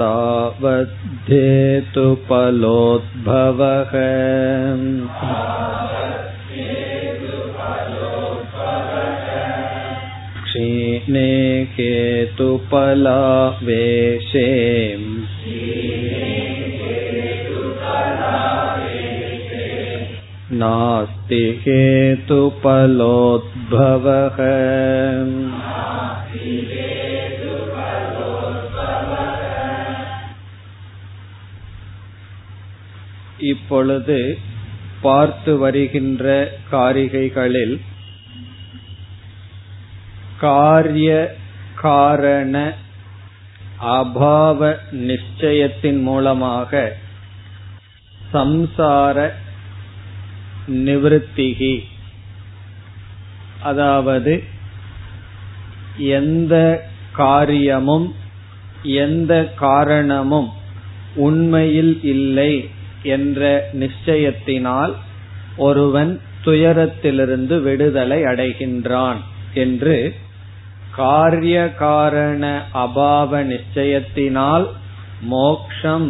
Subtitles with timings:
[0.00, 0.90] तावद्धेतुपलोद्भवः
[10.54, 11.30] क्षीणे
[11.76, 12.70] केतुपलावेशे
[20.62, 22.48] नास्ति हेतुपलोद्भवः
[33.50, 34.18] இப்பொழுது
[35.02, 36.24] பார்த்து வருகின்ற
[36.72, 37.76] காரிகைகளில்
[40.39, 41.11] காரிய
[41.75, 42.55] காரண
[43.95, 44.59] அபாவ
[45.05, 46.71] நிச்சயத்தின் மூலமாக
[48.33, 49.17] சம்சார
[50.85, 51.75] நிவத்திகி
[53.63, 54.33] அதாவது
[56.17, 56.55] எந்த
[57.13, 58.07] காரியமும்
[58.99, 60.49] எந்த காரணமும்
[61.17, 62.51] உண்மையில் இல்லை
[63.07, 63.41] என்ற
[63.73, 64.93] நிச்சயத்தினால்
[65.57, 66.11] ஒருவன்
[66.43, 69.19] துயரத்திலிருந்து விடுதலை அடைகின்றான்
[69.55, 69.95] என்று
[70.95, 72.43] காரிய காரண
[72.73, 74.65] அபாவ நிச்சயத்தினால்
[75.21, 76.07] மோக்ஷம்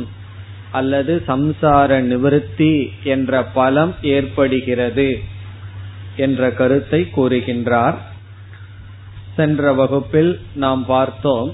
[0.71, 5.09] அல்லது சம்சார நிவர்த்தி என்ற பலம் ஏற்படுகிறது
[6.15, 7.97] என்ற கருத்தை கூறுகின்றார்.
[9.35, 11.51] சென்ற வகுப்பில் நாம் பார்த்தோம்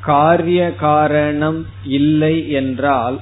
[0.00, 3.16] காரிய காரணம் இல்லை என்றால்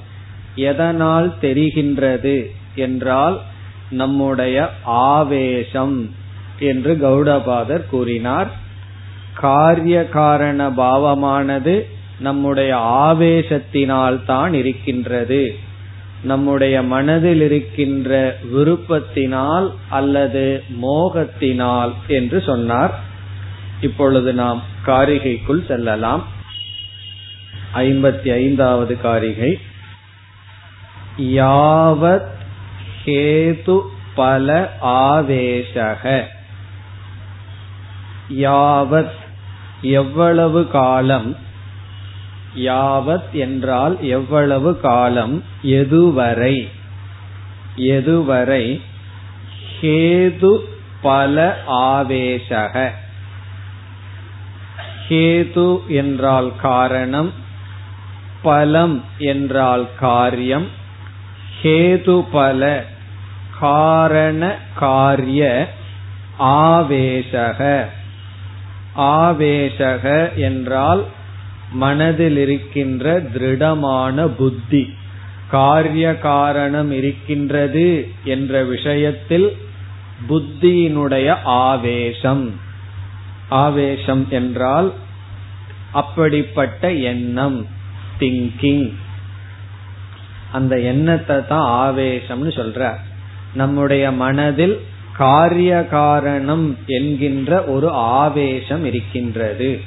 [0.55, 2.37] எதனால் தெரிகின்றது
[2.75, 3.37] என்றால்
[3.89, 5.97] நம்முடைய ஆவேசம்.
[6.59, 8.51] என்று கௌடபாதர் கூறினார்.
[9.33, 11.81] காரிய காரண பாவமானது
[12.19, 15.55] நம்முடைய ஆவேசத்தினால் தான் இருக்கின்றது.
[16.23, 22.99] நம்முடைய மனதில் இருக்கின்ற விருப்பத்தினால் அல்லது மோகத்தினால் என்று சொன்னார்.
[23.81, 26.27] இப்பொழுது நாம் காரிகைக்குள் செல்லலாம்.
[27.73, 29.59] ஐம்பத்தி ஐந்தாவது காரிகை.
[31.21, 32.27] யாவத்
[33.05, 33.81] ஹேது
[34.15, 36.35] பல ஆவேசக.
[38.29, 39.11] யாவத்
[39.81, 41.37] எவ்வளவு காலம்?
[42.55, 45.43] யாவத் என்றால் எவ்வளவு காலம்?
[45.63, 46.69] எதுவரை?
[47.77, 48.81] எதுவரை?
[49.81, 50.59] ஹேது
[51.01, 52.93] பல ஆவேசக.
[55.09, 57.33] ஹேது என்றால் காரணம்
[58.41, 60.67] பலம் என்றால் காரியம்
[61.61, 62.85] ஹேது பல
[63.59, 65.73] காரண காரிய
[66.37, 67.89] ஆவேசக.
[68.97, 71.05] ஆவேசக என்றால்
[71.71, 74.93] மனதில் இருக்கின்ற திருடமான புத்தி.
[75.49, 79.57] காரிய காரணம் இருக்கின்றது என்ற விஷயத்தில்
[80.29, 82.59] புத்தியினுடைய ஆவேசம்.
[83.49, 84.93] ஆவேசம் என்றால்
[85.91, 87.67] அப்படிப்பட்ட எண்ணம்
[88.19, 88.93] திங்கிங்
[90.51, 92.93] அந்த எண்ணத்தை தான் ஆவேசம்னு சொல்ற.
[93.53, 94.81] நம்முடைய மனதில்
[95.17, 99.79] காரிய காரணம் என்கின்ற ஒரு ஆவேசம் இருக்கின்றது.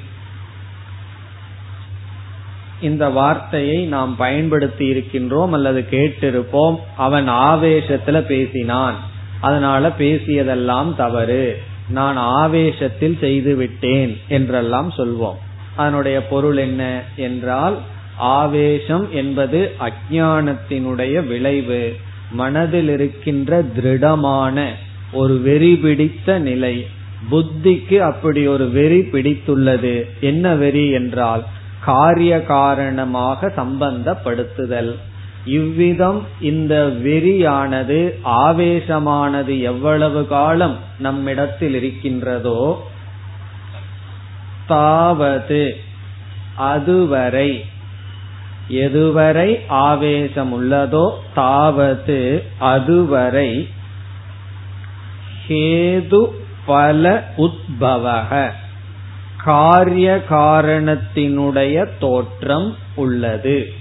[2.80, 6.76] இந்த வார்த்தையை நாம் பயன்படுத்தி இருக்கின்றோம் அல்லது கேட்டிருப்போம்.
[6.96, 8.94] அவன் ஆவேசத்துல பேசினான்.
[9.40, 11.62] அதனால பேசியதெல்லாம் தவறு.
[11.88, 15.34] நான் ஆவேசத்தில் செய்து விட்டேன் என்றெல்லாம் சொல்வோம்.
[15.76, 17.78] அதனுடைய பொருள் என்ன என்றால்
[18.16, 21.96] ஆவேசம் என்பது அஜானத்தினுடைய விளைவு.
[22.30, 24.70] மனதில் இருக்கின்ற திருடமான
[25.12, 26.86] ஒரு வெறி பிடித்த நிலை.
[27.30, 29.94] புத்திக்கு அப்படி ஒரு வெறி பிடித்துள்ளது.
[30.20, 31.44] என்ன வெறி என்றால்
[31.80, 34.92] காரிய காரணமாக சம்பந்தப்படுத்துதல்.
[35.44, 42.82] இவ்விதம் இந்த வெறியானது ஆவேசமானது எவ்வளவு காலம் நம்மிடத்தில் இருக்கின்றதோ
[44.66, 45.76] தாவது
[46.54, 47.64] அதுவரை
[48.68, 53.68] எதுவரை ஆவேசம் உள்ளதோ தாவது அதுவரை
[55.50, 56.26] ஹேது
[56.66, 58.50] பல உத்பவக.
[59.36, 63.72] காரிய காரணத்தினுடைய தோற்றம் உள்ளது.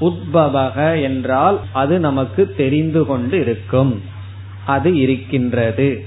[0.00, 4.02] உத்பவக என்றால் அது நமக்கு தெரிந்து கொண்டு இருக்கும்
[4.66, 6.06] அது இருக்கின்றது.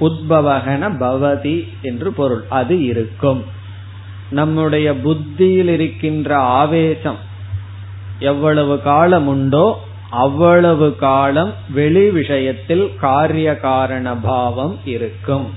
[0.00, 2.44] உத்பவகன பவதி என்று பொருள்.
[2.48, 3.44] அது இருக்கும்.
[4.30, 7.18] நம்முடைய புத்தியில் இருக்கின்ற ஆவேசம்
[8.18, 15.50] எவ்வளவு காலம் உண்டோ அவ்வளவு காலம் வெளி விஷயத்தில் காரிய காரண பாவம் இருக்கும்.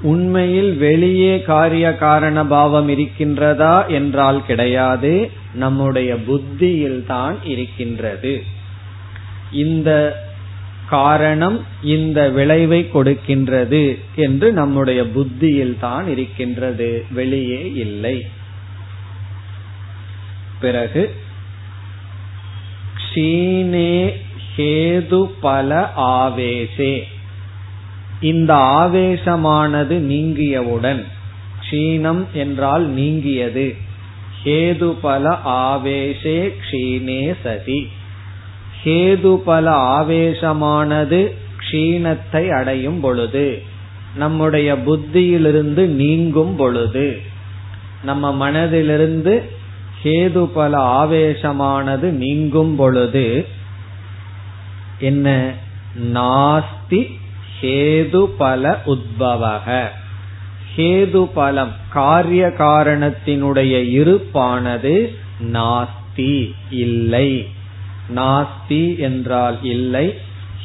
[0.00, 5.30] உண்மையில் வெளியே காரிய காரண பாவம் இருக்கின்றதா என்றால் கிடையாது.
[5.54, 8.42] நம்முடைய புத்தியில் தான் இருக்கின்றது.
[9.52, 10.20] இந்த
[10.88, 17.04] காரணம் இந்த விளைவை கொடுக்கின்றது என்று நம்முடைய புத்தியில் தான் இருக்கின்றது.
[17.10, 18.26] வெளியே இல்லை.
[20.62, 21.02] பிறகு
[22.98, 23.94] க்ஷீணே
[24.56, 26.92] ஹேது பல ஆவேசே.
[28.20, 31.00] இந்த ஆவேசமானது நீங்கியவுடன்
[31.62, 33.66] க்ஷீணம் என்றால் நீங்கியது.
[34.44, 37.80] ஹேது பல ஆவேசே க்ஷீணே சதி.
[38.84, 39.66] ஹேது பல
[39.98, 41.20] ஆவேசமானது
[41.62, 43.46] க்ஷீணத்தை அடையும் பொழுது
[44.14, 47.06] நம்முடைய புத்தியிலிருந்து நீங்கும் பொழுது
[48.02, 49.34] நம்ம மனதிலிருந்து
[50.04, 53.46] ஹேது பல ஆவேசமானது நீங்கும் பொழுது
[54.98, 55.54] என்ன?
[56.14, 57.10] நாஸ்தி
[57.60, 59.86] ஹேது பல உத்பவக.
[60.76, 65.14] ஹேது பலம் காரிய காரணத்தினுடைய இருப்பானது
[65.52, 67.48] நாஸ்தி இல்லை.
[68.16, 70.18] நாஸ்தி என்றால் இல்லை.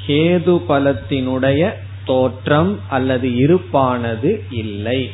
[0.07, 1.71] ஹேது பலத்தினுடைய
[2.05, 5.11] தோற்றம் அல்லது இருப்பானது இல்லை.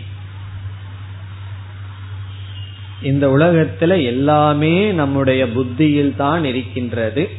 [3.03, 7.29] இந்த உலகத்துல எல்லாமே நம்முடைய புத்தியில் தான் இருக்கின்றது.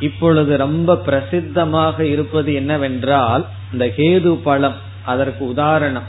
[0.00, 6.02] இப்பொழுது ரொம்ப பிரசித்தமாக இருப்பது என்னவென்றால் இந்த கேது பழம் அதற்கு உதாரணம்.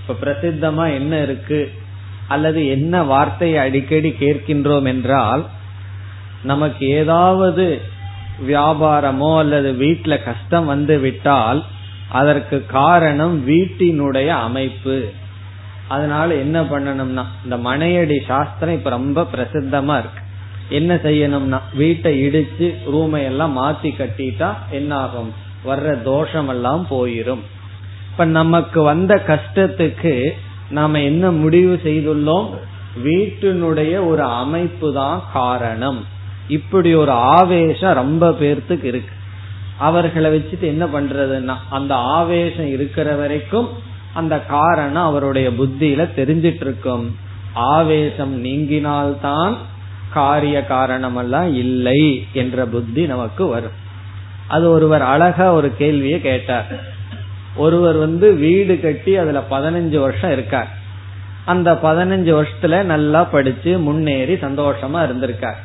[0.00, 1.72] இப்ப பிரசித்தமா என்ன இருக்கு?
[2.28, 5.46] அல்லது என்ன வார்த்தையை அடிக்கடி கேட்கின்றோம் என்றால்
[6.42, 7.80] நமக்கு ஏதாவது
[8.48, 11.64] வியாபாரமோ அல்லது வீட்டுல கஷ்டம் வந்து விட்டால்
[12.08, 15.12] அதற்கு காரணம் வீட்டினுடைய அமைப்பு.
[15.94, 20.22] அதனால என்ன பண்ணணும்னா இந்த மனையடி சாஸ்திரம் இப்ப ரொம்ப பிரசித்தமா இருக்கு.
[20.78, 25.30] என்ன செய்யணும்னா வீட்டை இடிச்சு ரூமை எல்லாம் மாத்தி கட்டிட்டா என்ன ஆகும்
[25.66, 27.42] வர்ற தோஷம் எல்லாம் போயிரும்.
[28.10, 30.14] இப்ப நமக்கு வந்த கஷ்டத்துக்கு
[30.70, 32.48] நாம என்ன முடிவு செய்துள்ளோம்?
[33.04, 36.00] வீட்டினுடைய ஒரு அமைப்பு தான் காரணம்.
[36.48, 39.14] இப்படி ஒரு ஆவேசம் ரொம்ப பேர்த்துக்கு இருக்கு.
[39.78, 43.68] அவர்களை வச்சுட்டு என்ன பண்றதுன்னா அந்த ஆவேசம் இருக்கிற வரைக்கும்
[44.14, 47.16] அந்த காரணம் அவருடைய புத்தியில தெரிஞ்சிட்டு இருக்கும்
[47.52, 49.56] ஆவேசம் நீங்கினால்தான்
[50.12, 53.80] காரிய காரணம் எல்லாம் இல்லை என்ற புத்தி நமக்கு வரும்.
[54.46, 56.66] அது ஒருவர் அழகா ஒரு கேள்வியை கேட்டார்.
[57.56, 60.68] ஒருவர் வந்து வீடு கட்டி அதுல பதினஞ்சு வருஷம் இருக்கார்.
[61.44, 65.56] அந்த பதினஞ்சு வருஷத்துல நல்லா படிச்சு முன்னேறி சந்தோஷமா இருந்திருக்கார்.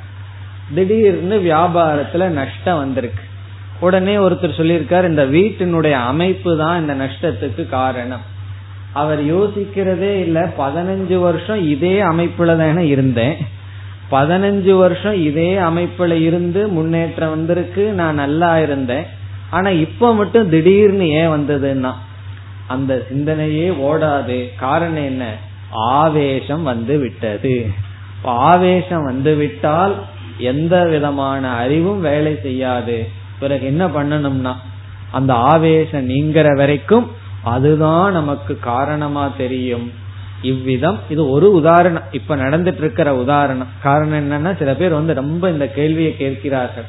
[0.75, 3.23] திடீர்னு வியாபாரத்துல நஷ்டம் வந்திருக்கு.
[3.79, 8.35] உடனே ஒருத்தர் சொல்லியிருக்கார் இந்த வீட்டினுடைய அமைப்பு தான் இந்த நஷ்டத்துக்கு காரணம்.
[8.97, 13.35] அவர் யோசிக்கிறதே இல்ல பதினஞ்சு வருஷம் இதே அமைப்புல தானே இருந்தேன்.
[14.11, 19.05] பதினஞ்சு வருஷம் இதே அமைப்புல இருந்து முன்னேற்றம் வந்திருக்கு நான் நல்லா இருந்தேன்.
[19.49, 21.94] ஆனா இப்ப மட்டும் திடீர்னு ஏன் வந்ததுன்னா
[22.67, 24.49] அந்த சிந்தனையே ஓடாது.
[24.59, 25.23] காரணம் என்ன?
[25.69, 27.65] ஆவேசம் வந்து விட்டது.
[28.23, 29.95] ஆவேசம் வந்து விட்டால்
[30.38, 33.07] எந்த விதமான அறிவும் வேலை செய்யாது.
[33.39, 34.53] பிறகு என்ன பண்ணணும்னா
[35.11, 37.17] அந்த ஆவேசம் நீங்கிற வரைக்கும்
[37.47, 39.91] அதுதான் நமக்கு காரணமா தெரியும்.
[40.41, 42.03] இவ்விதம் இது ஒரு உதாரணம்.
[42.11, 43.67] இப்ப நடந்துட்டு இருக்கிற உதாரணம்.
[43.83, 46.88] காரணம் என்னன்னா சில பேர் வந்து ரொம்ப இந்த கேள்வியை கேட்கிறார்கள்.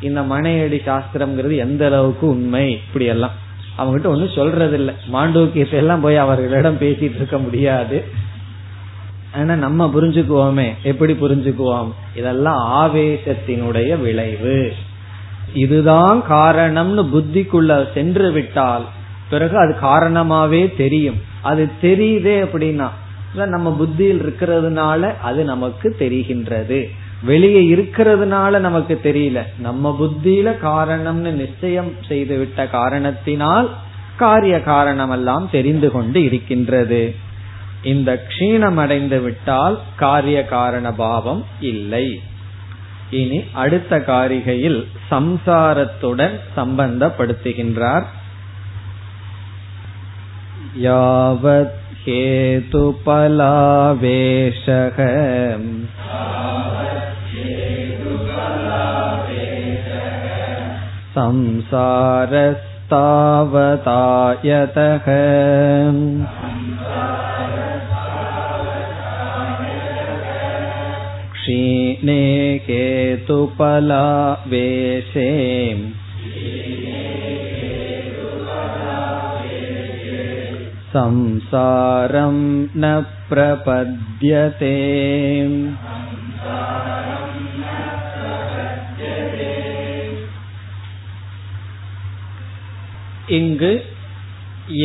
[0.00, 2.72] இந்த மனையடி சாஸ்திரம்ங்கிறது எந்த அளவுக்கு உண்மை?
[2.72, 3.36] இப்படி எல்லாம்
[3.78, 8.04] அவங்ககிட்ட ஒன்னும் சொல்றது இல்லை மாண்டூக்கியத்தை எல்லாம் போய் அவர்களிடம் பேசிட்டு இருக்க முடியாது.
[9.36, 10.68] ஆனா நம்ம புரிஞ்சுக்குவோமே.
[10.82, 11.92] எப்படி புரிஞ்சுக்குவோம்?
[12.14, 14.72] இதெல்லாம் ஆவேசத்தினுடைய விளைவு.
[15.54, 18.84] இதுதான் காரணம்னு புத்திக்குள்ள சென்று விட்டால்
[19.30, 21.18] பிறகு அது காரணமாவே தெரியும்.
[21.40, 22.88] அது தெரியுதே அப்படின்னா
[23.46, 26.80] நம்ம புத்தியில் இருக்கிறதுனால அது நமக்கு தெரிகின்றது.
[27.22, 29.40] வெளியே இருக்கிறதுனால நமக்கு தெரியல.
[29.58, 33.68] நம்ம புத்தியில காரணம்னு நிச்சயம் செய்து விட்ட காரணத்தினால்
[34.16, 37.14] காரிய காரணம் எல்லாம் தெரிந்து கொண்டு இருக்கின்றது.
[37.82, 42.08] இந்த க்ஷீணம் அடைந்து விட்டால் காரிய காரண பாவம் இல்லை.
[43.10, 48.06] இனி அடுத்த காரிகையில் சம்சாரத்துடன் சம்பந்தப்படுத்துகின்றார்
[50.83, 53.37] यावत् हेतुपलावेशः
[61.15, 62.35] संसारस्तावतायतः
[71.33, 72.23] क्षीणे
[72.67, 73.55] केतुपलावेशे
[80.91, 82.37] संसारं
[82.75, 82.85] न
[83.29, 84.75] प्रपद्यते
[93.29, 93.71] இங்கு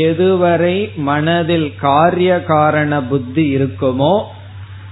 [0.04, 4.14] எதுவரை மனதில் காரிய காரண புத்தி இருக்குமோ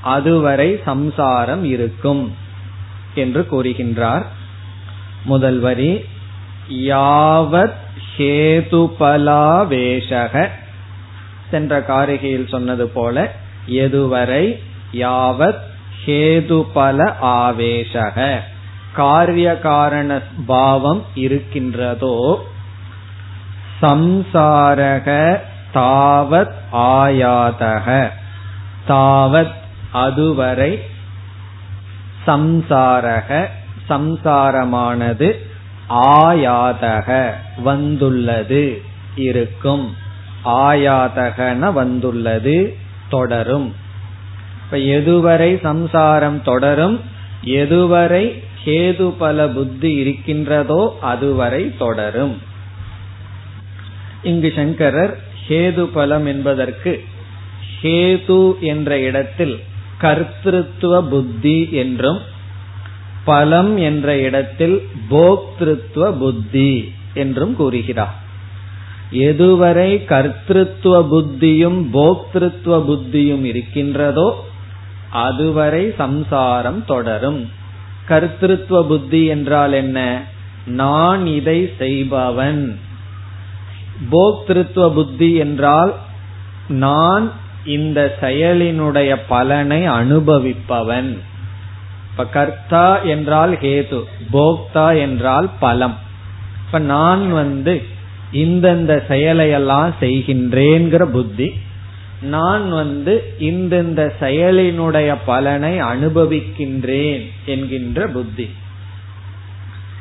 [0.05, 2.23] அதுவரை சம்சாரம் இருக்கும்
[3.15, 4.25] என்று கூறுகின்றார்
[5.25, 5.93] முதல் வரி
[6.88, 7.79] யாவத்
[8.12, 9.15] ஹேதுபலாவேஷக
[11.54, 13.32] சென்ற காரிகையில் சொன்னது போல
[13.68, 14.44] எதுவரை
[14.94, 15.62] யாவத்
[16.06, 17.00] ஹேதுபல
[17.34, 18.40] ஆவேஷக
[18.94, 22.18] காரிய காரண பாவம் இருக்கின்றதோ
[23.82, 25.08] சம்சாரக
[25.74, 27.88] தாவத் ஆயாதக?
[28.88, 29.58] தாவத்
[29.92, 30.72] அதுவரை
[32.28, 33.48] சம்சாரக
[33.90, 35.30] சம்சாரமானது
[35.90, 37.10] ஆயாதக
[37.64, 38.64] வந்துள்ளது
[39.16, 39.86] இருக்கும்.
[40.46, 42.76] ஆயாதகன வந்துள்ளது
[43.10, 43.76] தொடரும்.
[44.66, 47.02] இப்ப எதுவரை சம்சாரம் தொடரும்
[47.46, 52.38] எதுவரை கேது பல புத்தி இருக்கின்றதோ அதுவரை தொடரும்.
[54.24, 57.04] இங்கு சங்கரர் ஹேது பலம் என்பதற்கு
[57.82, 59.60] ஹேது என்ற இடத்தில்
[60.02, 62.20] கர்த்திருவ புத்தி என்றும்
[63.26, 68.22] பலம் என்ற இடத்தில் போக்திருத்துவ புத்தி என்றும் கூறுகிறார்.
[69.13, 74.46] எதுவரை கர்த்தத்துவ புத்தியும் போக்திருத்துவ புத்தியும் இருக்கின்றதோ
[75.10, 77.50] அதுவரை சம்சாரம் தொடரும்.
[78.10, 80.24] கர்த்திருவ புத்தி என்றால் என்ன?
[80.65, 82.79] நான் இதை செய்பவன்.
[84.10, 85.96] போக்திருத்துவ புத்தி என்றால்
[86.67, 87.32] நான்
[87.65, 91.17] இந்த செயலினுடைய பலனை அனுபவிப்பவன்.
[92.12, 94.03] இப்ப கர்த்தா என்றால் ஹேது
[94.34, 95.98] போக்தா என்றால் பலம்.
[96.65, 97.93] இப்ப நான் வந்து
[98.34, 101.54] இந்தந்த செயலையெல்லாம் செய்கின்றேங்கிற புத்தி
[102.22, 108.50] நான் வந்து இந்தந்த செயலினுடைய பலனை அனுபவிக்கின்றேன் என்கின்ற புத்தி.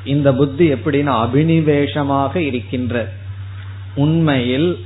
[0.05, 3.12] இந்த புத்தி எப்படின்னா அபினிவேஷமாக இருக்கின்ற
[3.95, 4.79] உண்மையில்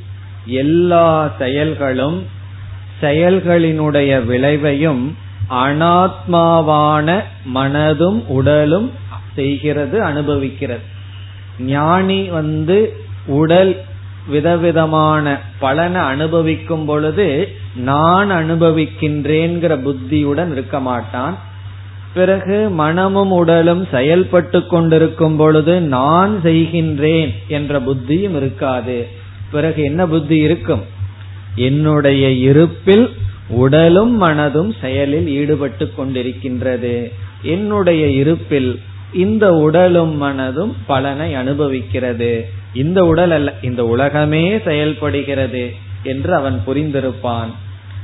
[0.46, 2.26] எல்லா செயல்களும்
[3.00, 5.14] செயல்களினுடைய விளைவையும்
[5.50, 7.22] அனாத்மாவான
[7.54, 8.92] மனதும் உடலும்
[9.34, 10.84] செய்கிறது அனுபவிக்கிறது.
[11.58, 13.80] ஞானி வந்து உடல்
[14.26, 21.38] விதவிதமான பலனை அனுபவிக்கும் பொழுது நான் அனுபவிக்கின்றேங்கிற புத்தியுடன் இருக்க மாட்டான்.
[22.14, 29.06] பிறகு மனமும் உடலும் செயல்பட்டு கொண்டிருக்கும் பொழுது நான் செய்கின்றேன் என்ற புத்தியும் இருக்காது.
[29.50, 30.82] பிறகு என்ன புத்தி இருக்கும்?
[31.54, 33.10] என்னுடைய இருப்பில்
[33.48, 37.12] உடலும் மனதும் செயலில் ஈடுபட்டு கொண்டிருக்கின்றது.
[37.42, 38.80] என்னுடைய இருப்பில்
[39.12, 42.48] இந்த உடலும் மனதும் பலனை அனுபவிக்கிறது.
[42.76, 47.50] இந்த உடல் அல்ல இந்த உலகமே செயல்படுகிறது என்று அவன் புரிந்திருப்பான்.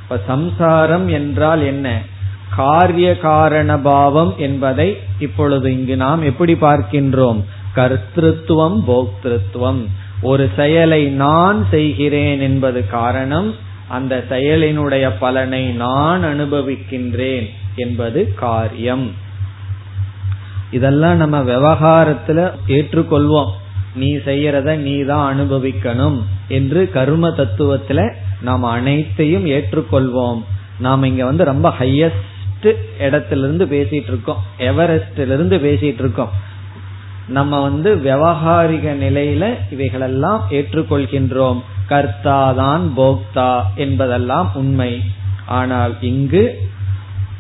[0.02, 2.00] இப்ப சம்சாரம் என்றால் என்ன?
[2.56, 7.42] காரிய காரண பாவம் என்பதை இப்பொழுது இங்கு நாம் எப்படி பார்க்கின்றோம்?
[7.76, 9.86] கர்த்தத்துவம் போக்திருத்துவம்
[10.22, 13.54] ஒரு செயலை நான் செய்கிறேன் என்பது காரணம்
[13.88, 19.10] அந்த செயலினுடைய பலனை நான் அனுபவிக்கின்றேன் என்பது காரியம்.
[20.70, 23.52] இதெல்லாம் நம்ம விவகாரத்துல ஏற்றுக்கொள்வோம்.
[23.94, 26.18] நீ செய்யறத நீ தான் அனுபவிக்கணும்
[26.49, 28.00] என்று கர்ம தத்துவத்துல
[28.40, 30.40] நாம் அனைத்தையும் ஏற்றுக்கொள்வோம்.
[30.78, 32.68] நாம் இங்க வந்து ரொம்ப ஹையஸ்ட்
[32.99, 36.32] இடத்துல இருந்து பேசிட்டு இருக்கோம் எவரெஸ்ட்ல இருந்து பேசிட்டு இருக்கோம்
[37.28, 41.61] நம்ம வந்து விவகாரிக நிலையில இவைகளெல்லாம் ஏற்றுக்கொள்கின்றோம்.
[41.87, 44.92] கர்த்தா தான் போக்தா என்பதெல்லாம் உண்மை.
[45.46, 46.44] ஆனால் இங்கு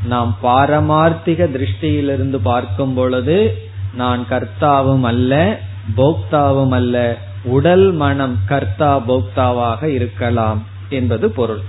[0.04, 3.36] நாம் பாரமார்த்திக திருஷ்டியிலிருந்து பார்க்கும் பொழுது
[3.94, 5.32] நான் கர்த்தாவும் அல்ல
[5.96, 11.60] போக்தாவும் அல்ல உடல் மனம் கர்த்தா போக்தாவாக இருக்கலாம் என்பது பொருள்.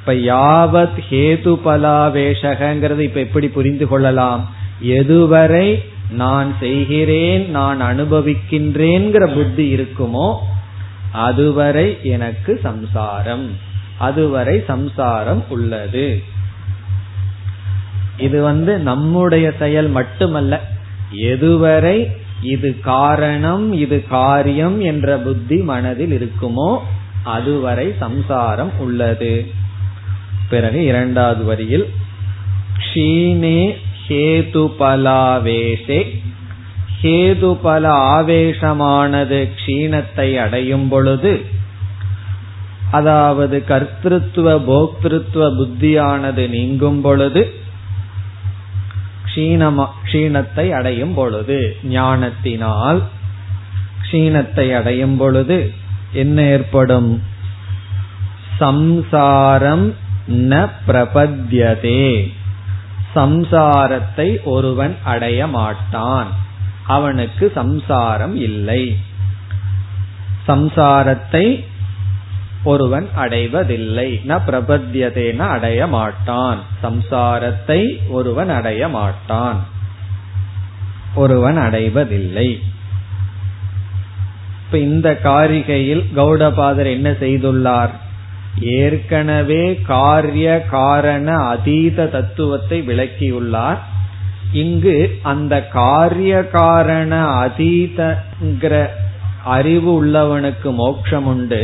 [0.00, 4.54] இப்ப யாவத் ஹேது பலாவேஷகங்கிறது இப்ப எப்படி புரிந்து கொள்ளலாம்?
[4.82, 10.36] எதுவரை நான் செய்கிறேன் நான் அனுபவிக்கின்றேங்கிற புத்தி இருக்குமோ
[11.12, 13.50] அதுவரை எனக்கு சம்சாரம்.
[13.98, 16.22] அதுவரை சம்சாரம் உள்ளது.
[18.16, 20.60] இது வந்து நம்முடைய செயல் மட்டுமல்ல
[21.14, 26.78] எதுவரை இது காரணம் இது காரியம் என்ற புத்தி மனதில் இருக்குமோ
[27.22, 29.46] அதுவரை சம்சாரம் உள்ளது.
[30.48, 31.86] பிறகு இரண்டாவது வரியில்
[32.78, 33.74] க்ஷீணே
[34.08, 36.00] ஹேதுபலாவேஷே.
[37.02, 41.44] ஹேதுபல ஆவேசமானது க்ஷீணத்தை அடையும் பொழுது
[42.90, 47.52] அதாவது கர்த்திருவ போக்திருத்துவ புத்தியானது நீங்கும் பொழுது
[49.36, 53.02] க்ஷீணத்தை அடையும் பொழுது ஞானத்தினால்
[54.02, 55.72] க்ஷீணத்தை அடையும் பொழுது
[56.12, 57.22] என்ன ஏற்படும்?
[58.58, 59.94] சம்சாரம்
[60.28, 62.32] ந பிரபத்யதே.
[63.14, 66.26] சம்சாரத்தை ஒருவன் அடைய மாட்டான்.
[66.86, 68.98] அவனுக்கு சம்சாரம் இல்லை.
[70.48, 71.64] சம்சாரத்தை
[72.70, 74.08] ஒருவன் அடைவதில்லை.
[74.28, 79.60] ந பிரபத்தியதேன அடைய மாட்டான் சம்சாரத்தை ஒருவன் அடைய மாட்டான்
[81.14, 82.48] ஒருவன் அடைவதில்லை.
[84.62, 87.92] இப்ப இந்த காரிகையில் கௌடபாதர் என்ன செய்துள்ளார்?
[88.78, 93.80] ஏற்கனவே காரிய காரண அதீத தத்துவத்தை விளக்கியுள்ளார்.
[94.52, 94.96] இங்கு
[95.32, 97.12] அந்த காரிய காரண
[97.44, 98.74] அதீதங்கிற
[99.54, 101.62] அறிவு உள்ளவனுக்கு மோட்சம் உண்டு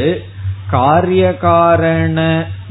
[0.73, 2.19] காரியகாரண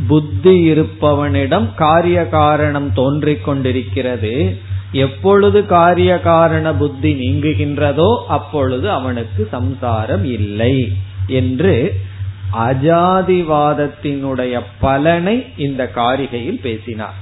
[0.07, 4.35] புத்தி இருப்பவனிடம் காரிய காரணம் தோன்றிக் கொண்டிருக்கிறது
[4.91, 10.75] எப்பொழுது காரிய காரண புத்தி நீங்குகின்றதோ அப்பொழுது அவனுக்கு சம்சாரம் இல்லை
[11.39, 11.75] என்று
[12.67, 17.17] அஜாதிவாதத்தினுடைய பலனை இந்த காரிகையில் பேசினார்.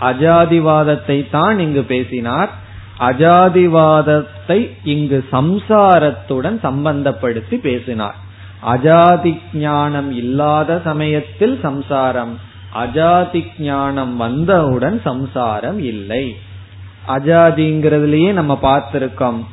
[0.00, 2.50] அஜாதிவாதத்தை தான் இங்கு பேசினார்.
[2.98, 8.18] அஜாதிவாதத்தை இங்கு சம்சாரத்துடன் சம்பந்தப்படுத்தி பேசினார்.
[8.66, 12.38] அஜாதி ஞானம் இல்லாத சமயத்தில் சம்சாரம்.
[12.74, 16.36] அஜாதி ஞானம் வந்தவுடன் சம்சாரம் இல்லை.
[17.08, 19.44] அஜாதிங்கிறதுலயே நம்ம பார்த்திருக்கோம்.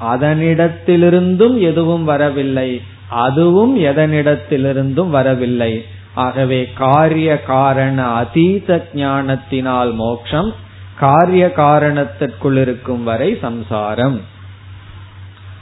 [0.00, 2.82] அதனிடத்திலிருந்தும் எதுவும் வரவில்லை.
[3.08, 5.84] அதுவும் எதனிடத்திலிருந்தும் வரவில்லை.
[6.14, 10.52] ஆகவே காரிய காரண அதீத ஞானத்தினால் மோட்சம்
[10.98, 14.20] காரிய காரணத்திற்குள் இருக்கும் வரை சம்சாரம்.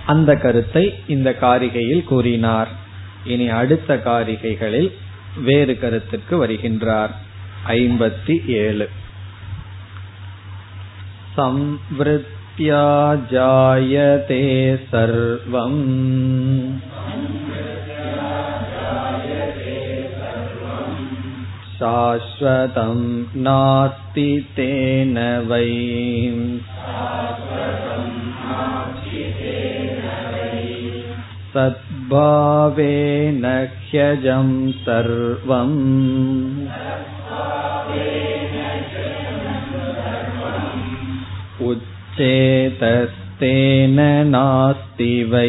[0.07, 2.81] அந்த கருத்தை இந்த காரிகையில் கூறினார்.
[3.26, 4.92] இனி அடுத்த காரிகைகளில்
[5.44, 7.14] வேறு கருத்துக்கு வருகின்றார்
[7.68, 8.88] ஐம்பத்தி ஏழு
[11.38, 12.86] संवृत्त्या
[13.32, 14.40] जायते
[14.92, 15.82] सर्वम्
[21.74, 23.04] शाश्वतं
[23.40, 25.18] नास्ति तेन
[25.50, 25.68] वै
[32.12, 33.46] सद्भावेन
[33.82, 34.48] ह्यजं
[34.84, 35.78] सर्वम्
[42.70, 43.98] उच्चेतस्तेन
[44.34, 45.48] नास्ति वै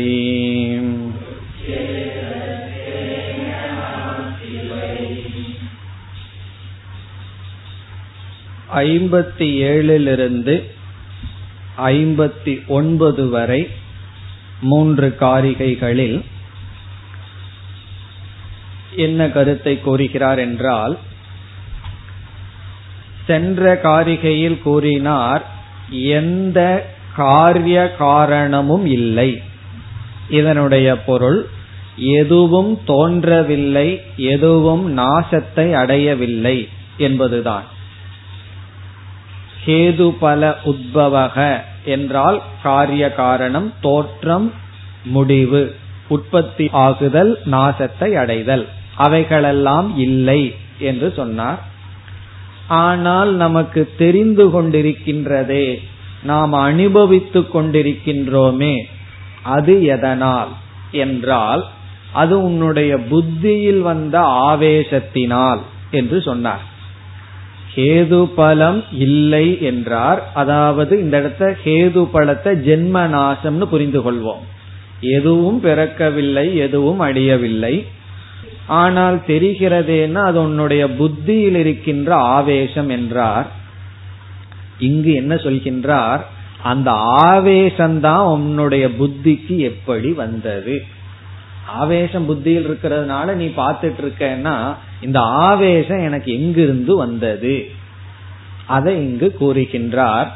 [8.82, 10.54] ஐம்பத்தி ஏழிலிருந்து
[11.90, 13.62] ஐம்பத்தி ஒன்பது வரை
[14.62, 16.18] மூன்று காரிகைகளில்
[18.95, 20.97] என்ன கருத்தை கூறுகிறார் என்றால்
[23.27, 25.43] சென்ற காரிகையில் கூறினார்
[25.89, 29.41] எந்த காரிய காரணமும் இல்லை.
[30.29, 31.47] இதனுடைய பொருள்
[31.95, 37.63] எதுவும் தோன்றவில்லை எதுவும் நாசத்தை அடையவில்லை என்பதுதான்.
[39.65, 44.53] ஹேது பல உத்பவக என்றால் காரிய காரணம் தோற்றம்
[45.03, 45.75] முடிவு
[46.07, 48.67] உற்பத்தி ஆகுதல் நாசத்தை அடைதல்.
[48.95, 51.61] அவைகளெல்லாம் இல்லை என்று சொன்னார்.
[52.67, 55.77] ஆனால் நமக்கு தெரிந்து கொண்டிருக்கின்றதே
[56.23, 58.75] நாம் அனுபவித்துக் கொண்டிருக்கின்றோமே
[59.43, 60.51] அது எதனால்?
[60.91, 61.65] என்றால்
[62.11, 65.59] அது உன்னுடைய புத்தியில் வந்த ஆவேசத்தினால்
[65.91, 66.63] என்று சொன்னார்.
[67.75, 70.31] ஹேது பலம் இல்லை என்றார்.
[70.33, 74.43] அதாவது இந்த இடத்த ஹேது பலத்தை ஜென்ம நாசம்னு புரிந்து கொள்வோம்
[74.99, 77.85] எதுவும் பிறக்கவில்லை எதுவும் அழியவில்லை.
[78.67, 83.51] ஆனால் தெரிகிறதேன்னா அது உன்னுடைய புத்தியில் இருக்கின்ற ஆவேசம் என்றார்.
[84.79, 86.19] இங்கு என்ன சொல்கின்றார்?
[86.63, 90.85] அந்த ஆவேசம்தான் உன்னுடைய புத்திக்கு எப்படி வந்தது?
[91.67, 97.69] ஆவேசம் புத்தியில் இருக்கிறதுனால நீ பார்த்துட்டு இருக்கன்னா இந்த ஆவேசம் எனக்கு எங்கிருந்து வந்தது?
[98.65, 100.27] அதை இங்கு கூறுகின்றார்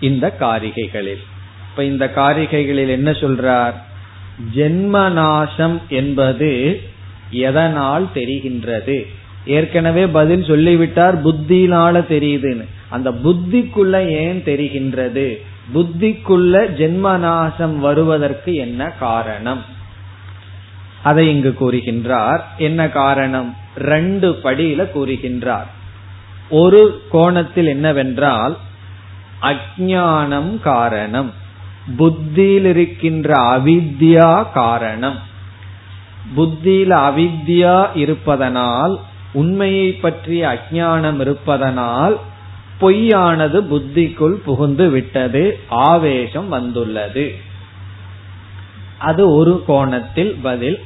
[0.00, 1.22] இந்த காரிகைகளில்.
[1.70, 3.74] இப்ப இந்த காரிகைகளில் என்ன சொல்றார்?
[4.54, 6.80] ஜென்மநாசம் என்பது
[7.30, 9.06] எதனால் தெரிகின்றது?
[9.46, 12.64] ஏற்கனவே பதில் சொல்லிவிட்டார் புத்தியினால தெரியுதுன்னு.
[12.88, 15.36] அந்த புத்திக்குள்ள ஏன் தெரிகின்றது?
[15.74, 19.64] புத்திக்குள்ள ஜென்மநாசம் வருவதற்கு என்ன காரணம்?
[21.02, 22.40] அதை இங்கு கூறுகின்றார்.
[22.58, 23.54] என்ன காரணம்?
[23.76, 25.66] ரெண்டு படியில கூறுகின்றார்.
[26.50, 28.56] ஒரு கோணத்தில் என்னவென்றால்
[29.42, 31.32] அஜானம் காரணம்.
[31.96, 35.28] புத்தியில் இருக்கின்ற அவித்யா காரணம்.
[36.36, 39.00] புத்தியில அவித்யா இருப்பதனால்
[39.32, 42.18] உண்மையை பற்றிய அஜானம் இருப்பதனால்
[42.80, 47.34] பொய்யானது புத்திக்குள் புகுந்து விட்டது ஆவேசம் வந்துள்ளது.
[48.98, 50.78] அது ஒரு கோணத்தில் பதில்.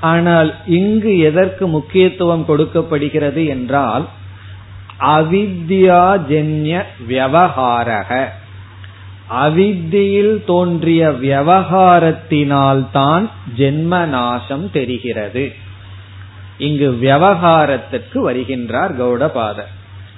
[0.00, 4.08] ஆனால் இங்கு எதற்கு முக்கியத்துவம் கொடுக்கப்படுகிறது என்றால்
[5.00, 8.28] அவித்யாஜன்ய விவகாரக.
[9.40, 15.54] அவித்தியில் தோன்றிய விவகாரத்தினால்தான் ஜென்ம நாசம் தெரிகிறது.
[16.58, 19.70] இங்கு விவகாரத்திற்கு வருகின்றார் கௌடபாதர்.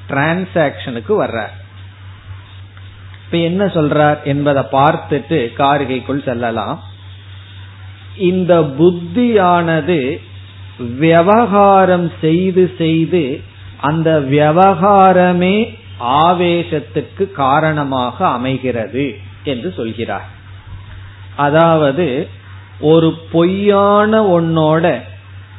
[0.08, 1.62] டிரான்சாக்சனுக்கு வர்றார்.
[3.24, 6.82] இப்ப என்ன சொல்றார் என்பதை பார்த்துட்டு காரிகைக்குள் செல்லலாம்.
[8.16, 10.20] இந்த புத்தியானது
[10.98, 13.40] விவகாரம் செய்து செய்து
[13.80, 20.28] அந்த விவகாரமே ஆவேசத்துக்கு காரணமாக அமைகிறது என்று சொல்கிறார்.
[21.36, 22.28] அதாவது
[22.80, 25.02] ஒரு பொய்யான ஒன்னோட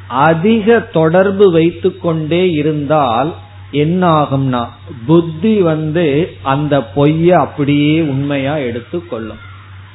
[0.08, 3.34] அதிக தொடர்பு வைத்து கொண்டே இருந்தால்
[3.70, 4.68] என்ன ஆகும்னா
[5.06, 9.38] புத்தி வந்து அந்த பொய்ய அப்படியே உண்மையா எடுத்துக்கொள்ளும்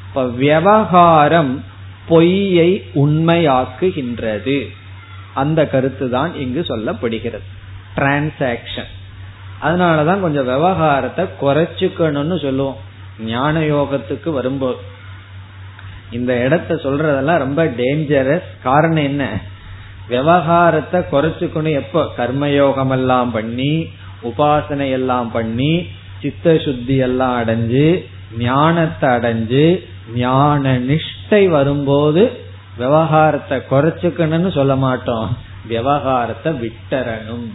[0.07, 1.63] இப்ப விவகாரம்
[2.07, 4.67] பொய்யை உண்மையாக்குகின்றது.
[5.33, 7.47] அந்த கருத்து தான் இங்கு சொல்லப்படுகிறது.
[7.95, 8.91] டிரான்சாக்சன்
[9.63, 12.79] அதனாலதான் கொஞ்சம் விவகாரத்தை குறைச்சுக்கணும்னு சொல்லுவோம்.
[13.25, 14.77] ஞான யோகத்துக்கு வரும்போது
[16.11, 19.39] இந்த இடத்த சொல்றதெல்லாம் ரொம்ப டேஞ்சரஸ் காரணம் என்ன?
[20.07, 22.05] விவகாரத்தை குறைச்சுக்கணும் எப்ப?
[22.17, 23.87] கர்மயோகம் எல்லாம் பண்ணி
[24.23, 25.87] உபாசனை எல்லாம் பண்ணி
[26.21, 28.05] சித்த சுத்தி எல்லாம் அடைஞ்சு
[28.37, 29.83] ஞானத்தை அடைஞ்சு
[30.15, 32.31] ஞான நிஷ்டை வரும்போது
[32.77, 35.37] விவகாரத்தை குறைச்சுக்கணும்னு சொல்ல மாட்டோம்.
[35.67, 37.47] விவகாரத்தை விட்டரணும்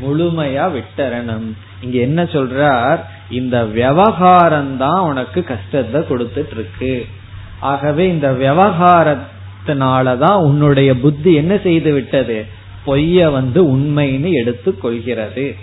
[0.00, 1.52] முழுமையா விட்டரணும்.
[1.80, 2.98] இங்க என்ன சொல்றார்?
[3.30, 7.06] இந்த விவகாரம் தான் உனக்கு கஷ்டத்தை கொடுத்துட்டு இருக்கு
[7.60, 12.46] ஆகவே இந்த விவகாரத்தினாலதான் உன்னுடைய புத்தி என்ன செய்து விட்டது?
[12.86, 15.54] பொய்ய வந்து உண்மைன்னு எடுத்து கொள்கிறது.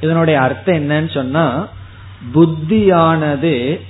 [0.00, 1.68] இதனுடைய அர்த்தம் என்னன்னு சொன்னா
[2.34, 3.80] புத்தியானது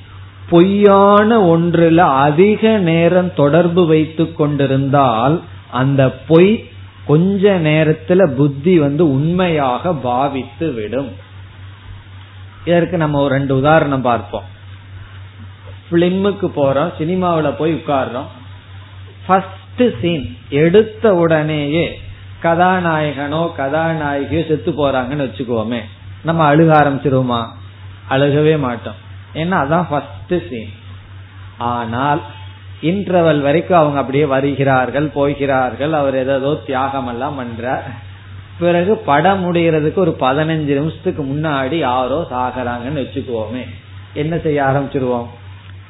[0.51, 6.71] பொய்யான ஒன்றுல அதிக நேரம் தொடர்பு வைத்து கொண்டிருந்தால் அந்த பொய்
[7.05, 11.17] கொஞ்ச நேரத்துல புத்தி வந்து உண்மையாக பாவித்து விடும்.
[12.65, 14.43] இதற்கு நம்ம ஒரு ரெண்டு உதாரணம் பார்ப்போம்.
[15.91, 18.27] பிலிமுக்கு போறோம் சினிமாவில் போய் உட்கார்றோம்.
[19.27, 22.01] ஃபர்ஸ்ட் சீன் எடுத்த உடனேயே
[22.43, 25.81] கதாநாயகனோ கதாநாயகியோ செத்து போறாங்கன்னு வச்சுக்கோமே.
[26.23, 27.47] நம்ம அழுக ஆரம்பிச்சிருவோமா?
[28.11, 28.95] அழுகவே மாட்டோம்.
[29.35, 30.73] ஏன்னா அதான் ஃபர்ஸ்ட் சீன்
[31.59, 32.23] ஆனால்
[32.83, 35.93] இன்டர்வல் வரைக்கும் அவங்க அப்படியே வருகிறார்கள் போகிறார்கள்.
[35.93, 37.83] அவர் ஏதோ தியாகம் எல்லாம் பண்றார்.
[38.59, 43.65] பிறகு படம் முடிகிறதுக்கு ஒரு பதினஞ்சு நிமிஷத்துக்கு முன்னாடி யாரோ சாகிறாங்கன்னு வச்சுக்குவோமே.
[44.15, 45.27] என்ன செய்ய ஆரம்பிச்சிருவோம்?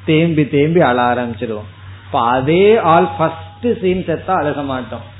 [0.04, 1.68] தேம்பி தேம்பி அழ ஆரம்பிச்சிருவோம்.
[2.06, 5.10] இப்ப அதே ஆள் ஃபர்ஸ்ட் சீன் செத்தா அழுக மாட்டோம்.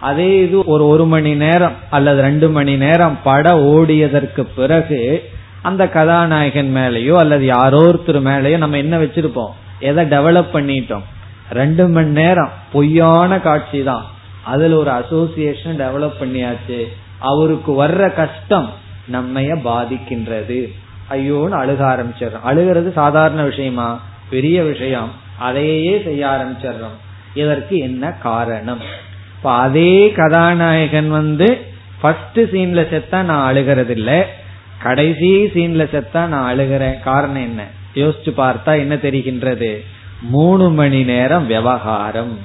[0.00, 5.30] அதே இது ஒரு ஒரு மணி நேரம் அல்லது ரெண்டு மணி நேரம் படம் ஓடியதற்கு பிறகு
[5.62, 9.50] அந்த கதாநாயகன் மேலேயோ அல்லது யாரோ ஒருத்தர் மேலேயோ நம்ம என்ன வச்சிருப்போம்?
[9.80, 11.02] எதை டெவலப் பண்ணிட்டோம்?
[11.50, 14.04] ரெண்டு மணி நேரம் பொய்யான காட்சி தான்
[14.44, 16.86] அதுல ஒரு அசோசியேஷன் டெவலப் பண்ணியாச்சு.
[17.18, 18.70] அவருக்கு வர்ற கஷ்டம்
[19.12, 20.72] நம்மைய பாதிக்கின்றது.
[21.10, 22.40] ஐயோன்னு அழுக ஆரம்பிச்சிடறோம்.
[22.42, 24.00] அழுகிறது சாதாரண விஷயமா?
[24.30, 25.10] பெரிய விஷயம்.
[25.38, 26.98] அதையே செய்ய ஆரம்பிச்சிடறோம்.
[27.34, 28.80] இதற்கு என்ன காரணம்?
[29.36, 31.60] இப்ப அதே கதாநாயகன் வந்து
[32.00, 34.28] ஃபர்ஸ்ட் சீன்ல செத்தா நான் அழுகிறது இல்ல
[34.82, 37.00] கடைசி சீன்ல செத்தா நான் அழுகிறேன்.
[37.00, 37.64] காரணம் என்ன?
[37.94, 39.84] யோசிச்சு பார்த்தா என்ன தெரிகின்றது?
[40.22, 42.38] மூணு மணி நேரம் விவகாரம்.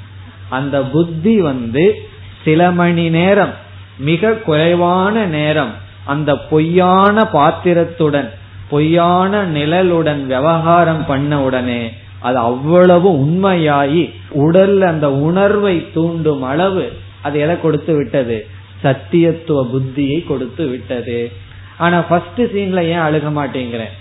[0.50, 2.08] அந்த புத்தி வந்து
[2.44, 3.54] சில மணி நேரம்
[3.98, 5.74] மிக குறைவான நேரம்
[6.06, 8.32] அந்த பொய்யான பாத்திரத்துடன்
[8.70, 17.62] பொய்யான நிழலுடன் விவகாரம் பண்ண உடனே அது அவ்வளவு உண்மையாயி உடல்ல அந்த உணர்வை தூண்டும் அளவு அது எதை
[17.62, 18.48] கொடுத்து விட்டது?
[18.84, 21.32] சத்தியத்துவ புத்தியை கொடுத்து விட்டது.
[21.78, 23.94] ஆனா ஃபர்ஸ்ட் சீன்ல ஏன் அழுக மாட்டேங்கிறேன்?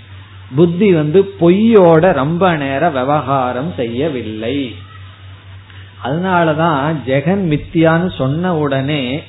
[0.56, 4.76] புத்தி வந்து பொய்யோட ரொம்ப நேரம் விவகாரம் செய்யவில்லை.
[6.04, 9.24] அதனாலதான் ஜெகன் மித்தியான்னு சொன்ன உடனே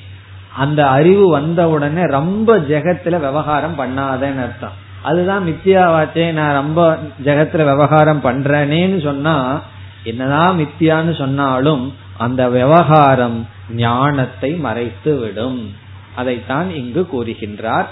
[0.56, 4.84] அந்த அறிவு வந்த உடனே ரொம்ப ஜெகத்துல விவகாரம் பண்ணாதேன்னு அர்த்தம்.
[5.02, 9.62] அதுதான் மித்தியாவாச்சே நான் ரொம்ப ஜெகத்துல விவகாரம் பண்றேனேன்னு சொன்னா
[10.04, 15.74] என்னதான் மித்தியான்னு சொன்னாலும் அந்த விவகாரம் ஞானத்தை மறைத்து விடும்.
[16.14, 17.86] அதைத்தான் இங்கு கூறுகின்றார்.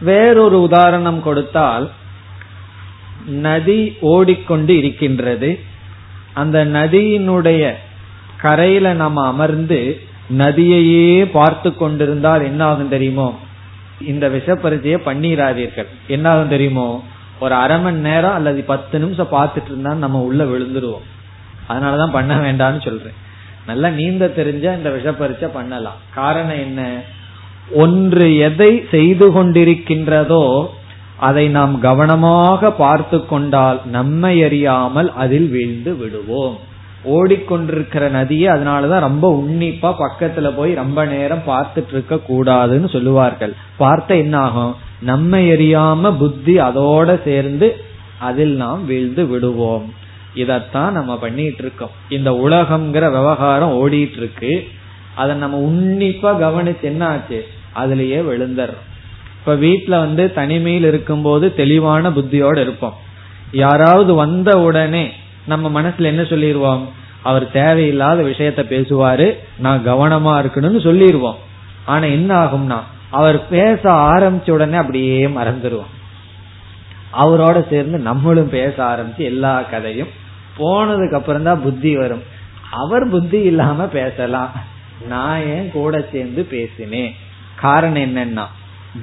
[0.00, 1.90] வேறொரு உதாரணம் கொடுத்தால்
[3.28, 5.58] நதி ஓடிக்கொண்டு இருக்கின்றது.
[6.32, 7.72] அந்த நதியினுடைய
[8.40, 10.00] கரையில நம்ம அமர்ந்து
[10.38, 13.38] நதியையே பார்த்து கொண்டிருந்தால் என்ன ஆகும் தெரியுமோ?
[14.06, 15.86] இந்த விஷப்பரிச்சைய பண்ணிராதீர்கள்.
[16.06, 17.04] என்ன ஆகும் தெரியுமோ?
[17.40, 21.06] ஒரு அரை மணி நேரம் அல்லது பத்து நிமிஷம் பார்த்துட்டு இருந்தா நம்ம உள்ள விழுந்துருவோம்.
[21.68, 23.12] அதனாலதான் பண்ண வேண்டாம்னு சொல்றேன்.
[23.66, 25.96] நல்லா நீந்த தெரிஞ்ச இந்த விஷப்பரிச்சை பண்ணலாம்.
[26.14, 27.00] காரணம் என்ன?
[27.70, 30.66] ஒன்று எதை செய்து கொண்டிருக்கின்றதோ
[31.18, 36.56] அதை நாம் கவனமாக பார்த்து கொண்டால் நம்மை அறியாமல் அதில் வீழ்ந்து விடுவோம்.
[37.04, 43.54] ஓடிக்கொண்டிருக்கிற நதியை அதனாலதான் ரொம்ப உன்னிப்பா பக்கத்துல போய் ரொம்ப நேரம் பார்த்துட்டு இருக்க கூடாதுன்னு சொல்லுவார்கள்.
[43.76, 47.84] பார்த்த என்ன ஆகும் நம்மை எரியாம புத்தி அதோட சேர்ந்து
[48.18, 49.92] அதில் நாம் வீழ்ந்து விடுவோம்.
[50.34, 51.94] இதத்தான் நம்ம பண்ணிட்டு இருக்கோம்.
[52.08, 54.68] இந்த உலகம்ங்கிற விவகாரம் ஓடிட்டு இருக்கு.
[55.14, 58.86] அதை நம்ம உன்னிப்பா கவனிச்சு என்ன ஆச்சு அதுலயே விழுந்துடுறோம்.
[59.48, 62.96] இப்ப வீட்டுல வந்து தனிமையில் இருக்கும்போது தெளிவான புத்தியோட இருப்போம்.
[63.52, 65.12] யாராவது வந்த உடனே
[65.46, 66.88] நம்ம மனசுல என்ன சொல்லிடுவோம்
[67.22, 71.38] அவர் தேவையில்லாத விஷயத்த பேசுவாரு நான் கவனமா இருக்கணும்னு சொல்லிடுவோம்
[71.84, 72.78] ஆனா என்ன ஆகும்னா
[73.10, 75.94] அவர் பேச ஆரம்பிச்ச உடனே அப்படியே மறந்துடுவோம்
[77.12, 80.12] அவரோட சேர்ந்து நம்மளும் பேச ஆரம்பிச்சு எல்லா கதையும்
[80.58, 82.22] போனதுக்கு அப்புறம் தான் புத்தி வரும்.
[82.70, 84.52] அவர் புத்தி இல்லாம பேசலாம்.
[85.08, 87.14] நான் ஏன் கூட சேர்ந்து பேசினேன்.
[87.54, 88.46] காரணம் என்னன்னா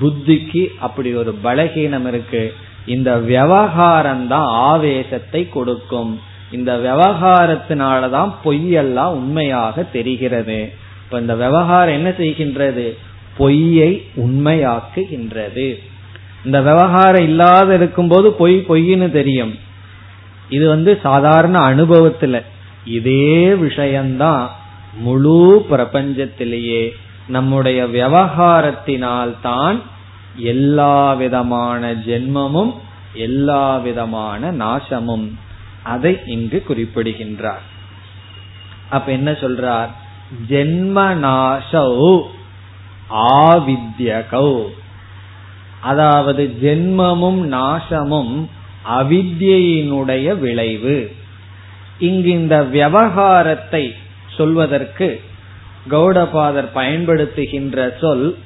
[0.02, 2.54] புத்திக்கு அப்படி ஒரு பலகீனம் இருக்கு.
[2.86, 6.22] இந்த விவகாரம் தான் ஆவேசத்தை கொடுக்கும்.
[6.52, 10.74] இந்த விவகாரத்தினாலதான் பொய்யெல்லாம் உண்மையாக தெரிகிறது.
[11.06, 12.98] இப்ப இந்த விவகாரம் என்ன செய்கின்றது?
[13.38, 15.80] பொய்யை உண்மையாக்குகின்றது.
[16.46, 19.56] இந்த விவகாரம் இல்லாத இருக்கும்போது பொய் பொய்ன்னு தெரியும்.
[20.50, 22.42] இது வந்து சாதாரண அனுபவத்துல.
[22.86, 24.50] இதே விஷயம்தான்
[24.98, 26.90] முழு பிரபஞ்சத்திலேயே.
[27.28, 29.82] நம்முடைய விவகாரத்தினால் தான்
[30.36, 32.74] எல்லா விதமான ஜென்மமும்
[33.14, 35.32] எல்லா விதமான நாசமும்.
[35.84, 37.62] அதை இங்கு குறிப்பிடுகின்றார்.
[38.90, 39.90] அப்ப என்ன சொல்றார்?
[40.50, 42.22] ஜென்ம நாசௌ
[43.10, 44.64] ஆவித்யகௌ.
[45.82, 48.50] அதாவது ஜென்மமும் நாசமும்
[48.90, 51.16] அவித்யினுடைய விளைவு.
[52.00, 53.96] இங்கு இந்த விவகாரத்தை
[54.38, 55.22] சொல்வதற்கு
[55.90, 58.38] கௌடபாதர் பயன்படுத்துகின்ற சொல்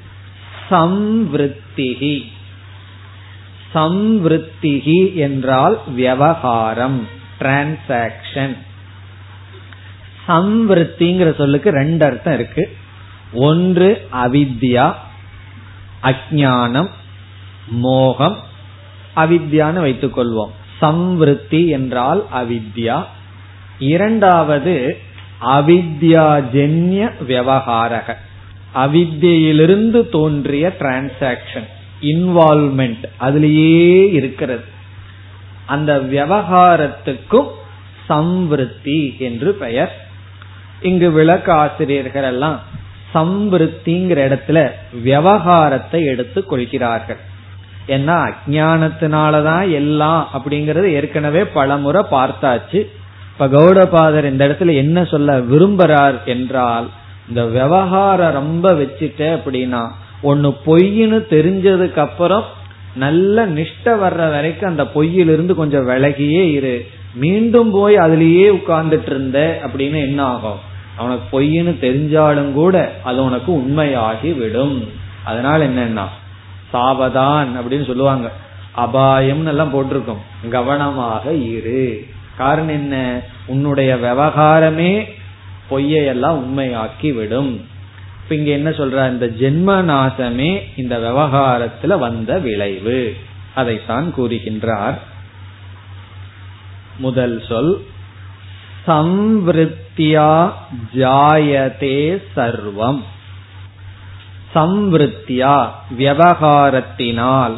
[0.70, 2.26] சம்விருத்திகி
[3.76, 7.08] சம்விருத்திகி என்றால் விவகாரம்
[7.40, 8.58] டிரான்சாக்சன்
[10.28, 12.78] சம்விருத்திங்கிற சொல்லுக்கு ரெண்டு அர்த்தம் இருக்கு.
[13.34, 14.94] ஒன்று அவித்யா
[16.04, 16.90] அஜானம்
[17.68, 18.38] மோகம்.
[19.16, 23.06] அவித்யான்னு வைத்துக் கொள்வோம் சம்விருத்தி என்றால் அவித்யா.
[23.80, 25.02] இரண்டாவது
[25.42, 28.16] அவித்யாஜன்ய விவகாரக.
[28.76, 31.68] அவித்தியிலிருந்து தோன்றிய டிரான்சாக்சன்
[32.02, 34.64] இன்வால்மெண்ட் அதுலேயே இருக்கிறது.
[35.66, 37.48] அந்த விவகாரத்துக்கும்
[38.10, 40.08] சம்வருத்தி என்று பெயர்.
[40.82, 42.60] இங்கு விளக்க ஆசிரியர்கள் எல்லாம்
[43.14, 44.72] சம்வருத்திங்கிற இடத்துல
[45.02, 47.18] விவகாரத்தை எடுத்து கொள்கிறார்கள்.
[47.88, 52.88] ஏன்னா அஜானத்தினாலதான் எல்லாம் அப்படிங்கறது ஏற்கனவே பலமுறை பார்த்தாச்சு.
[53.40, 56.90] இப்ப கௌடபாதர் இந்த இடத்துல என்ன சொல்ல விரும்புறார் என்றால்
[57.28, 59.88] இந்த விவகாரம் ரொம்ப வச்சுட்ட அப்படின்னா
[60.22, 62.44] ஒன்னு பொய்ன்னு தெரிஞ்சதுக்கு அப்புறம்
[62.96, 66.86] நல்ல நிஷ்ட வர்ற வரைக்கும் அந்த பொய்யிலிருந்து கொஞ்சம் விலகியே இரு.
[67.14, 70.60] மீண்டும் போய் அதுலயே உட்கார்ந்துட்டு இருந்த அப்படின்னு என்ன ஆகும்?
[70.98, 74.90] அவனுக்கு பொய்ன்னு தெரிஞ்சாலும் கூட அது உனக்கு உண்மையாகி விடும்
[75.24, 76.06] அதனால என்னன்னா
[76.74, 78.32] சாவதான் அப்படின்னு சொல்லுவாங்க.
[78.72, 80.50] அபாயம் எல்லாம் போட்டிருக்கோம்.
[80.50, 82.06] கவனமாக இரு.
[82.40, 83.22] காரணம் என்ன?
[83.46, 84.94] உன்னுடைய விவகாரமே
[85.70, 87.68] பொய்யெல்லாம் உண்மையாக்கி விடும்
[88.24, 88.98] இப்ப இங்க என்ன சொல்ற?
[89.10, 93.18] இந்த ஜென்ம நாசமே இந்த விவகாரத்துல வந்த விளைவு.
[93.56, 94.98] அதைத்தான் கூறுகின்றார்.
[96.98, 97.86] முதல் சொல்
[98.88, 100.52] சம்வத்தியா
[100.96, 103.04] ஜாயதே சர்வம்.
[104.56, 107.58] சம்வத்தியா விவகாரத்தினால்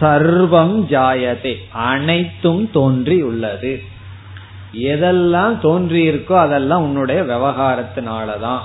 [0.00, 1.54] சர்வம் ஜாயதே.
[1.72, 3.82] அனைத்தும் தோன்றி உள்ளது
[4.74, 8.58] எதெல்லாம் தோன்றி இருக்கோ அதெல்லாம் உன்னுடைய விவகாரத்தினாலதான்.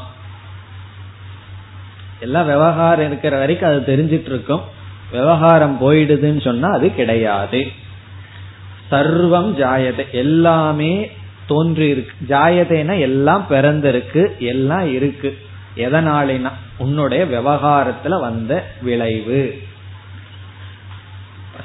[2.19, 4.61] எல்லாம் விவகாரம் இருக்கிற வரைக்கும் அது தெரிஞ்சிட்டு இருக்கும்
[5.11, 7.71] விவகாரம் போயிடுதுன்னு சொன்னா அது கிடையாது.
[8.91, 10.09] சர்வம் ஜாயதை.
[10.11, 11.11] எல்லாமே
[11.47, 15.37] தோன்றி இருக்கு ஜாயதேனா எல்லாம் பிறந்திருக்கு எல்லாம் இருக்கு.
[15.77, 16.51] எதனாலேனா?
[16.77, 19.61] உன்னுடைய விவகாரத்துல வந்த விளைவு.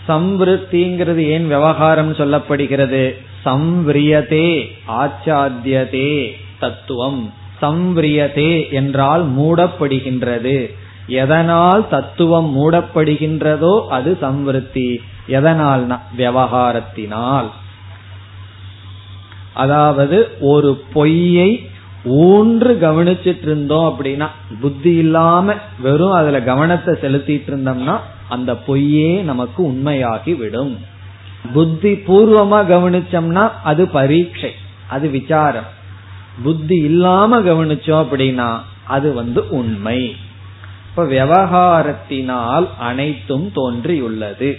[0.09, 3.14] சம்விருத்திங்கிறது ஏன் விவகாரம் சொல்லப்படுகிறது?
[3.45, 7.33] சம்விரியதே ஆச்சாத்தியதே தத்துவம்.
[7.62, 10.75] சம்விரியதே என்றால் மூடப்படுகின்றது.
[11.07, 14.97] எதனால் தத்துவம் மூடப்படுகின்றதோ அது சம்விருத்தி.
[15.27, 15.99] எதனால்?
[16.19, 17.51] விவகாரத்தினால்.
[19.55, 21.69] அதாவது ஒரு பொய்யை
[22.07, 24.27] ஊன்று கவனிச்சிட்டு இருந்தோம் அப்படின்னா
[24.61, 30.79] புத்தி இல்லாம வெறும் அதுல கவனத்தை செலுத்திட்டு இருந்தோம்னா அந்த பொய்யே நமக்கு உண்மையாகி விடும்
[31.53, 34.53] புத்தி பூர்வமா கவனிச்சோம்னா அது பரீட்சை
[34.88, 35.66] அது விசாரம்.
[36.42, 40.16] புத்தி இல்லாம கவனிச்சோம் அப்படின்னா அது வந்து உண்மை.
[40.88, 44.59] இப்ப விவகாரத்தினால் அனைத்தும் தோன்றியுள்ளது.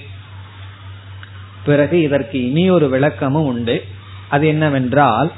[1.66, 3.84] பிறகு இதற்கு இனி ஒரு விளக்கமும் உண்டு.
[4.28, 5.32] அது என்னவென்றால்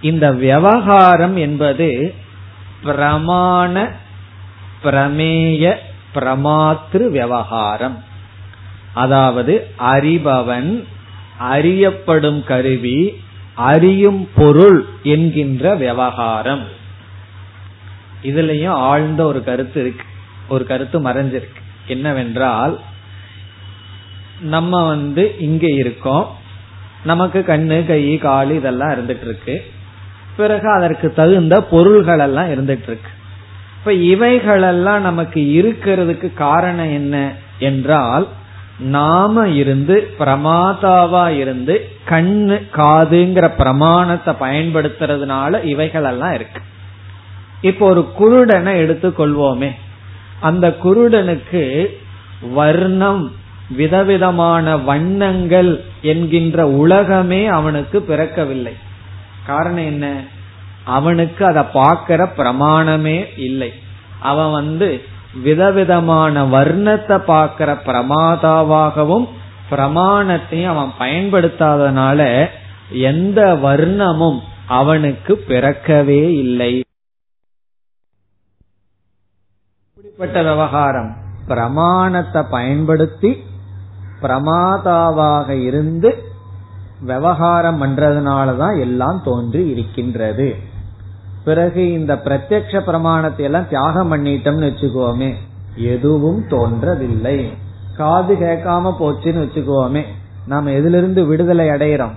[0.00, 2.14] இந்த விவகாரம் என்பது
[2.84, 3.90] பிரமாண
[4.84, 5.76] பிரமேய
[6.14, 8.04] பிரமாத்திரு விவகாரம்.
[8.94, 10.84] அதாவது அறிபவன்
[11.38, 13.22] அறியப்படும் கருவி
[13.54, 16.64] அறியும் பொருள் என்கின்ற விவகாரம்.
[18.22, 20.04] இதுலயும் ஆழ்ந்த ஒரு கருத்து இருக்கு.
[20.48, 21.60] ஒரு கருத்து மறைஞ்சிருக்கு.
[21.86, 22.80] என்னவென்றால்
[24.40, 26.36] நம்ம வந்து இங்க இருக்கோம்.
[27.04, 29.74] நமக்கு கண்ணு கை காலு இதெல்லாம் இருந்துட்டு இருக்கு.
[30.36, 33.10] பிறகு அதற்கு தகுந்த பொருள்கள் எல்லாம் இருந்துட்டு இருக்கு
[33.78, 38.26] இப்ப இவைகளெல்லாம் நமக்கு இருக்கிறதுக்கு காரணம் என்ன என்றால்
[38.78, 41.74] நாம இருந்து பிரமாதாவா இருந்து
[42.08, 46.60] கண்ணு காதுங்கிற பிரமாணத்தை பயன்படுத்துறதுனால இவைகள் எல்லாம் இருக்கு.
[47.60, 49.70] இப்போ ஒரு குருடனை எடுத்துக்கொள்வோமே
[50.40, 51.86] அந்த குருடனுக்கு
[52.52, 53.32] வர்ணம்
[53.76, 55.70] விதவிதமான வண்ணங்கள்
[56.02, 58.74] என்கின்ற உலகமே அவனுக்கு பிறக்கவில்லை.
[59.46, 60.24] காரணம் என்ன?
[60.84, 63.72] அவனுக்கு அதை பார்க்கிற பிரமாணமே இல்லை.
[64.20, 65.00] அவன் வந்து
[65.42, 69.28] விதவிதமான வர்ணத்தை பார்க்கிற பிரமாதாவாகவும்
[69.70, 72.48] பிரமாணத்தையும் அவன் பயன்படுத்தாதனால
[72.90, 76.84] எந்த வர்ணமும் அவனுக்கு பிறக்கவே இல்லை.
[79.88, 83.44] இப்படிப்பட்ட விவகாரம் பிரமாணத்தை பயன்படுத்தி
[84.22, 86.25] பிரமாதாவாக இருந்து
[87.00, 90.54] விவகாரம் பண்றதுனாலதான் எல்லாம் தோன்றி இருக்கின்றது.
[91.44, 95.32] பிறகு இந்த பிரத்யக்ஷ பிரமாணத்தை எல்லாம் தியாகம் பண்ணிட்டோம்னு வச்சுக்கோமே
[95.76, 97.52] எதுவும் தோன்றவில்லை
[97.96, 100.02] காது கேட்காம போச்சுன்னு வச்சுக்கோமே
[100.46, 102.12] நாம எதிலிருந்து விடுதலை அடையிறோம்?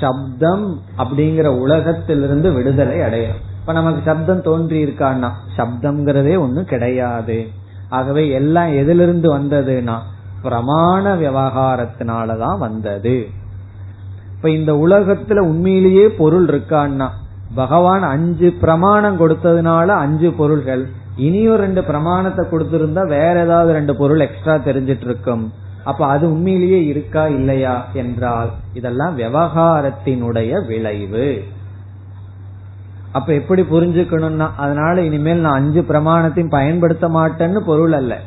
[0.00, 3.40] சப்தம் அப்படிங்கிற உலகத்திலிருந்து விடுதலை அடையிறோம்.
[3.60, 7.48] இப்ப நமக்கு சப்தம் தோன்றி இருக்கான்னா சப்தம்ங்கிறதே ஒண்ணு கிடையாது.
[7.88, 9.98] ஆகவே எல்லாம் எதிலிருந்து வந்ததுன்னா
[10.42, 13.28] பிரமாண விவகாரத்தினாலதான் வந்தது.
[14.40, 17.08] இப்ப இந்த உலகத்துல உண்மையிலேயே பொருள் இருக்கான்னா
[17.54, 20.88] பகவான் அஞ்சு பிரமாணம் கொடுத்ததுனால அஞ்சு பொருள்கள்.
[21.16, 25.52] இனியும் ரெண்டு பிரமாணத்தை கொடுத்திருந்தா வேற ஏதாவது ரெண்டு பொருள் எக்ஸ்ட்ரா தெரிஞ்சிட்டு இருக்கும்
[25.84, 31.28] அப்ப அது உண்மையிலேயே இருக்கா இல்லையா என்றால் இதெல்லாம் விவகாரத்தினுடைய விளைவு.
[33.12, 38.20] அப்ப எப்படி புரிஞ்சுக்கணும்னா அதனால இனிமேல் நான் அஞ்சு பிரமாணத்தையும் பயன்படுத்த மாட்டேன்னு பொருள் அல்ல.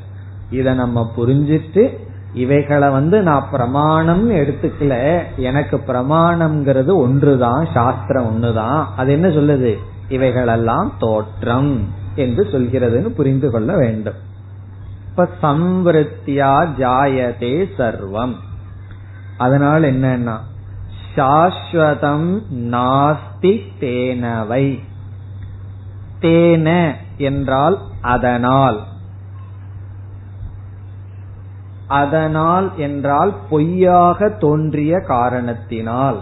[0.49, 1.85] இத நம்ம புரிஞ்சிட்டு
[2.33, 5.23] இவைகளை வந்து நான் பிரமாணம் எடுத்துக்கல.
[5.37, 9.77] எனக்கு பிரமாணம்ங்கிறது ஒன்றுதான் சாஸ்திரம் ஒண்ணுதான் அது என்ன சொல்லுது?
[10.09, 14.13] இவைகளெல்லாம் தோற்றம் என்று சொல்கிறதுன்னு புரிந்து கொள்ள வேண்டும்.
[15.09, 18.35] இப்ப சம்வருத்தியா ஜாயதே சர்வம்.
[19.37, 20.37] அதனால் என்னன்னா
[21.15, 24.79] சாஸ்வதம் நாஸ்தி தேனவை.
[26.21, 28.83] தேன என்றால் அதனால்.
[31.87, 36.21] அதனால் என்றால் பொய்யாக தோன்றிய காரணத்தினால்.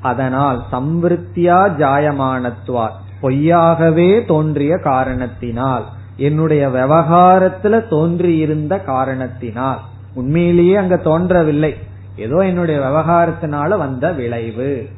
[0.00, 2.88] அதனால் சம்விருத்தியா ஜாயமானத்துவா
[3.22, 5.84] பொய்யாகவே தோன்றிய காரணத்தினால்.
[6.16, 9.80] என்னுடைய விவகாரத்துல தோன்றியிருந்த காரணத்தினால்.
[10.14, 11.76] உண்மையிலேயே அங்க தோன்றவில்லை.
[12.16, 14.88] ஏதோ என்னுடைய விவகாரத்தினால வந்த விளைவு.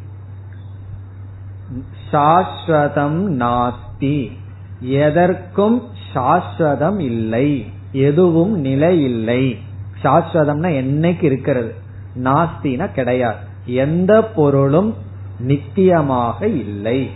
[2.12, 4.32] சாஸ்வதம் நாஸ்தி.
[4.80, 5.82] எதற்கும்
[6.14, 7.66] சாஸ்வதம் இல்லை.
[7.96, 9.58] எதுவும் நிலை இல்லை.
[10.02, 11.74] சாஸ்வதம்னா என்னைக்கு இருக்கிறது?
[12.22, 13.36] நாஸ்தினா கிடையாது.
[13.64, 14.94] எந்த பொருளும்
[15.38, 17.10] நித்தியமாக இல்லை.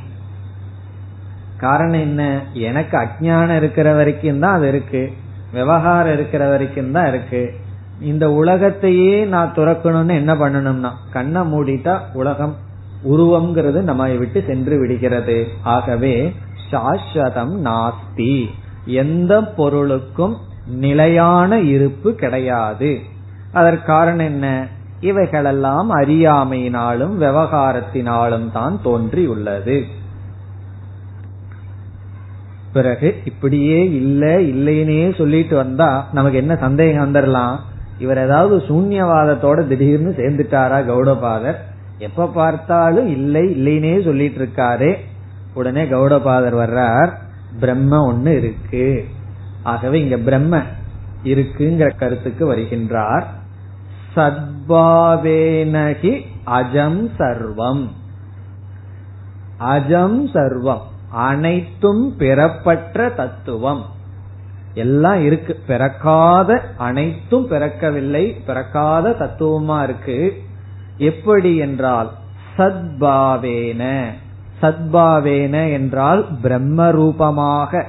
[1.56, 2.42] காரணம் என்ன?
[2.52, 5.12] எனக்கு அஜானம் இருக்கிற வரைக்கும் தான் அது இருக்கு.
[5.52, 7.54] விவகாரம் இருக்கிற வரைக்கும் தான் இருக்கு.
[8.00, 12.56] இந்த உலகத்தையே நான் துறக்கணும்னு என்ன பண்ணணும்னா கண்ணை மூடிட்டா உலகம்
[13.08, 15.46] உருவம்ங்கிறது நம்ம விட்டு சென்று விடுகிறது.
[15.62, 16.34] ஆகவே
[16.70, 18.46] சாஸ்வதம் நாஸ்தி.
[18.84, 20.36] எந்த பொருளுக்கும்
[20.70, 22.98] நிலையான இருப்பு கிடையாது.
[23.52, 24.66] அதற்கு காரணம் என்ன?
[25.00, 29.82] இவைகளெல்லாம் அறியாமையினாலும் விவகாரத்தினாலும் தான் தோன்றியுள்ளது.
[32.72, 37.58] பிறகு இப்படியே இல்ல இல்லைன்னே சொல்லிட்டு வந்தா நமக்கு என்ன சந்தேகம் வந்துடலாம்
[37.98, 41.54] இவர் ஏதாவது சூன்யவாதத்தோட திடீர்னு சேர்ந்துட்டாரா கௌடபாதர்?
[41.98, 44.94] எப்ப பார்த்தாலும் இல்லை இல்லைன்னே சொல்லிட்டு இருக்காரு.
[45.54, 47.12] உடனே கௌடபாதர் வர்றார்.
[47.60, 49.04] பிரம்ம ஒண்ணு இருக்கு.
[49.62, 50.62] ஆகவே இங்க பிரம்ம
[51.24, 53.24] இருக்குங்கிற கருத்துக்கு வருகின்றார்.
[54.16, 57.88] சத்பாவேனகி அஜம் சர்வம்.
[59.60, 60.80] அஜம் சர்வம்.
[61.10, 63.84] அனைத்தும் பெறப்பட்ட தத்துவம்.
[64.74, 65.62] எல்லாம் இருக்கு.
[65.66, 68.42] பிறக்காத அனைத்தும் பிறக்கவில்லை.
[68.46, 70.42] பிறக்காத தத்துவமா இருக்கு.
[70.96, 72.10] எப்படி என்றால்
[72.58, 74.06] சத்பாவேன.
[74.62, 77.86] சத்பாவேன என்றால் பிரம்ம ரூபமாக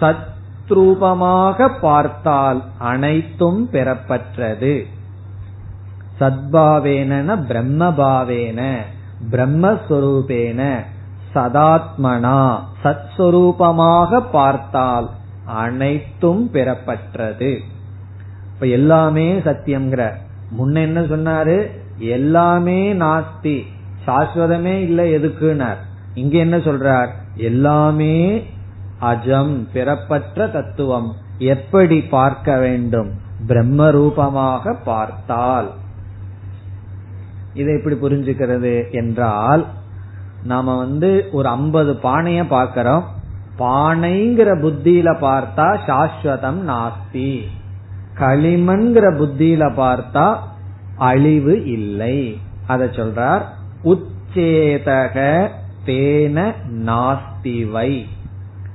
[0.00, 4.86] சத்ரூபமாக பார்த்தால் அனைத்தும் பெறப்பற்றது.
[6.20, 8.76] சத்பாவேன பிரம்மபாவேன
[9.30, 10.78] பிரம்மஸ்வரூபேன
[11.34, 15.10] சதாத்மனா சத்ஸ்வரூபமாக பார்த்தால்
[15.44, 17.60] அனைத்தும் பெறப்பற்றது.
[18.54, 20.12] இப்ப எல்லாமே சத்தியம்ங்கிற.
[20.58, 21.70] முன்ன என்ன சொன்னாரு?
[21.98, 23.62] எல்லாமே நாஸ்தி.
[24.06, 25.76] சாஸ்வதமே இல்லை எதுக்குனார்
[26.14, 27.08] இங்க என்ன சொல்றார்?
[27.34, 28.46] எல்லாமே
[29.00, 31.16] அஜம் பிறப்பற்ற தத்துவம்.
[31.38, 33.10] எப்படி பார்க்க வேண்டும்?
[33.46, 35.70] பிரம்ம ரூபமாக பார்த்தால்.
[37.54, 39.66] இதை எப்படி புரிஞ்சுக்கிறது என்றால்
[40.44, 43.04] நாம வந்து ஒரு ஐம்பது பானைய பார்க்கிறோம்.
[43.58, 47.40] பானைங்கிற புத்தியில பார்த்தா சாஸ்வதம் நாஸ்தி.
[48.18, 50.36] களிமண்கிற புத்தியில பார்த்தா
[50.96, 52.40] அழிவு இல்லை.
[52.66, 53.42] அத சொல்றார்
[53.84, 55.48] உச்சேதக
[55.86, 56.52] தேன
[56.84, 58.06] நாஸ்திவை.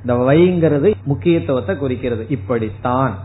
[0.06, 2.26] இந்த வைங்கிறது முக்கியத்துவத்தை குறிக்கிறது.
[2.30, 3.18] இப்படித்தான்.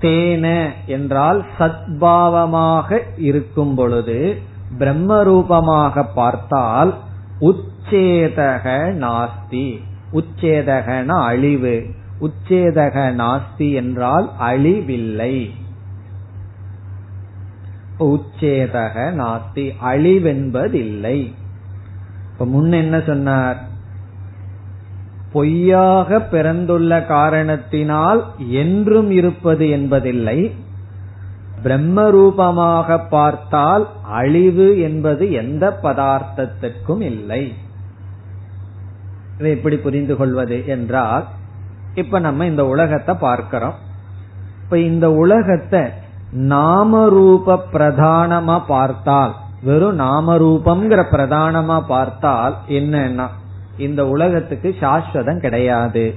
[0.00, 4.40] தேன என்றால் சத்பாவமாக இருக்கும் பொழுது
[4.78, 6.98] பிரம்ம ரூபமாக பார்த்தால்
[7.40, 9.80] உச்சேதக நாஸ்தி.
[10.12, 11.86] உச்சேதகன அழிவு.
[12.20, 15.50] உச்சேதக நாஸ்தி என்றால் அழிவில்லை.
[17.98, 19.74] உச்சேதக நாஸ்தி.
[19.84, 21.32] அழிவென்பதில்லை.
[22.32, 23.74] இப்ப முன்ன என்ன சொன்னார்?
[25.36, 28.20] பொய்யாக பிறந்துள்ள காரணத்தினால்
[28.62, 30.38] என்றும் இருப்பது என்பதில்லை.
[31.62, 33.84] பிரம்ம ரூபமாக பார்த்தால்
[34.18, 37.42] அழிவு என்பது எந்த பதார்த்தத்திற்கும் இல்லை.
[39.38, 41.24] இதை எப்படி புரிந்து கொள்வது என்றால்
[41.94, 43.76] இப்ப நம்ம இந்த உலகத்தை பார்க்கிறோம்.
[44.62, 45.82] இப்ப இந்த உலகத்தை
[46.52, 53.26] நாம ரூப பிரதானமா பார்த்தால் வெறும் நாம ரூபம்ங்கிற பிரதானமா பார்த்தால் என்னன்னா
[53.78, 56.14] இந்த உலகத்துக்கு சாஸ்வதம் கிடையாது.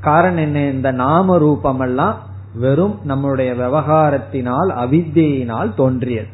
[0.00, 0.60] காரணம் என்ன?
[0.60, 2.18] இந்த நாம ரூபம் எல்லாம்
[2.54, 6.26] வெறும் நம்முடைய விவகாரத்தினால் அவித்தியினால் தோன்றியது.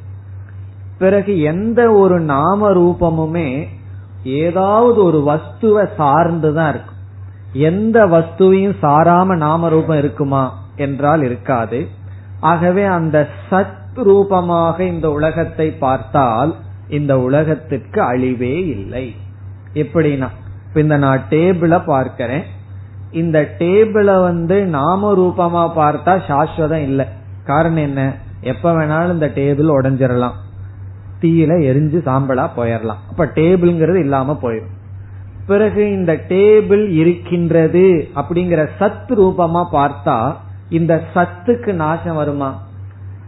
[0.98, 3.66] பிறகு எந்த ஒரு நாம ரூபமுமே
[4.24, 6.96] ஏதாவது ஒரு வஸ்துவை சார்ந்துதான் இருக்கும்.
[7.52, 11.88] எந்த வஸ்துவையும் சாராம நாம ரூபம் இருக்குமா என்றால் இருக்காது.
[12.40, 16.56] ஆகவே அந்த சத் ரூபமாக இந்த உலகத்தை பார்த்தால்
[16.88, 19.14] இந்த உலகத்திற்கு அழிவே இல்லை.
[19.74, 20.28] எப்படின்னா
[20.74, 22.42] இந்த நான் டேபிள பார்க்கிறேன்.
[23.12, 27.06] இந்த டேபிள வந்து நாம ரூபமா பார்த்தா சாஸ்வதம் இல்லை.
[27.44, 28.16] காரணம் என்ன?
[28.40, 30.32] எப்ப வேணாலும் இந்த டேபிள் உடஞ்சிடலாம்
[31.20, 34.76] தீயில எரிஞ்சு சாம்பலா போயிடலாம் அப்ப டேபிள்ங்கிறது இல்லாம போயிடும்
[35.46, 40.34] பிறகு இந்த டேபிள் இருக்கின்றது அப்படிங்கிற சத் ரூபமா பார்த்தா
[40.68, 42.62] இந்த சத்துக்கு நாசம் வருமா?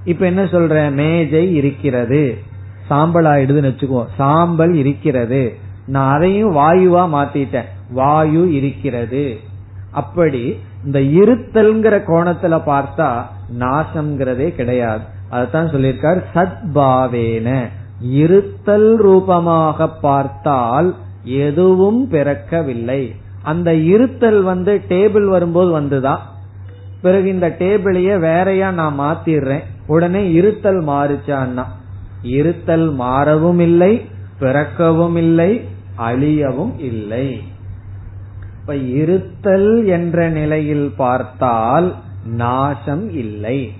[0.05, 2.38] இப்ப என்ன சொல்ற மேஜை இருக்கிறது.
[2.86, 4.07] சாம்பல் ஆயிடுதுன்னு வச்சுக்குவோம்.
[4.16, 5.59] சாம்பல் இருக்கிறது.
[5.91, 7.68] நான் அதையும் வாயுவா மாத்திட்டேன்.
[7.91, 9.38] வாயு இருக்கிறது.
[9.91, 13.22] அப்படி இந்த இருத்தல்ங்கிற கோணத்துல பார்த்தா
[13.59, 15.05] நாசம்ங்கிறதே கிடையாது.
[15.30, 17.66] அதுதான் சொல்லியிருக்கார் சத்பாவேன.
[18.01, 23.14] இருத்தல் ரூபமாக பார்த்தால் எதுவும் பிறக்கவில்லை.
[23.43, 26.18] அந்த இருத்தல் வந்து டேபிள் வரும்போது வந்துதான்
[27.03, 29.64] பிறகு இந்த டேபிளையே வேறையா நான் மாத்திடுறேன்.
[29.86, 31.64] உடனே இருத்தல் மாறுச்சான்னா?
[32.22, 34.05] இருத்தல் மாறவும் இல்லை
[34.41, 35.69] பிறக்கவும் இல்லை
[36.01, 37.42] அழியவும் இல்லை.
[38.61, 41.94] இப்ப இருத்தல் என்ற நிலையில் பார்த்தால்
[42.24, 43.72] நாசம் இல்லை.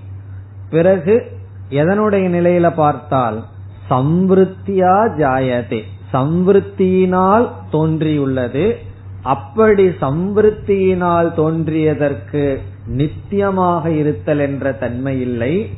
[0.69, 1.31] பிறகு
[1.69, 3.43] எதனுடைய நிலையில பார்த்தால்
[3.89, 5.81] சம்வருத்தியா ஜாயதே.
[6.13, 8.75] சம்வருத்தியினால் தோன்றியுள்ளது.
[9.23, 12.57] அப்படி சம்வருத்தியினால் தோன்றியதற்கு
[12.87, 15.69] நித்தியமாக இருத்தல் என்ற தன்மை இல்லை.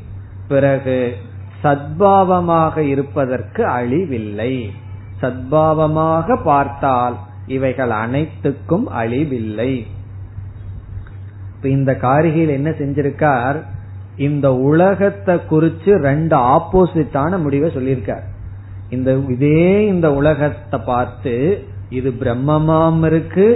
[0.48, 1.16] பிறகு
[1.64, 4.72] சத்பாவமாக இருப்பதற்கு அழிவில்லை.
[5.24, 7.16] சத்பாவமாக பார்த்தால்
[7.48, 9.74] இவைகள் அனைத்துக்கும் அழிவில்லை.
[11.76, 13.58] இந்த காரிகையில் என்ன செஞ்சிருக்கார்?
[14.18, 18.26] இந்த உலகத்தை குறிச்சு ரெண்டு ஆப்போசிட்டான முடிவை சொல்லியிருக்கார்.
[18.90, 21.34] இந்த இதே இந்த உலகத்தை பார்த்து
[21.90, 23.48] இது பிரம்மமாம் இருக்கு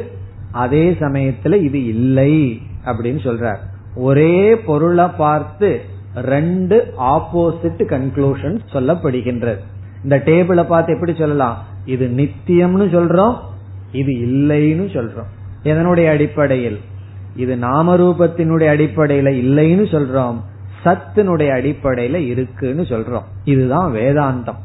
[0.51, 2.33] அதே சமயத்துல இது இல்லை
[2.85, 3.61] அப்படின்னு சொல்றார்.
[4.07, 5.69] ஒரே பொருளை பார்த்து
[6.13, 6.77] ரெண்டு
[7.13, 9.61] ஆப்போசிட் கன்க்ளூஷன் சொல்லப்படுகின்றது.
[10.07, 11.63] இந்த டேபிளை பார்த்து எப்படி சொல்லலாம்?
[11.85, 13.35] இது நித்தியம்னு சொல்றோம்
[13.91, 15.25] இது இல்லைன்னு சொல்றோம்.
[15.63, 16.79] எதனுடைய அடிப்படையில்?
[17.35, 20.41] இது நாமரூபத்தினுடைய அடிப்படையில இல்லைன்னு சொல்றோம்
[20.85, 23.23] சத்தினுடைய அடிப்படையில இருக்குன்னு சொல்றோம்.
[23.43, 24.55] இதுதான் வேதாந்தம்.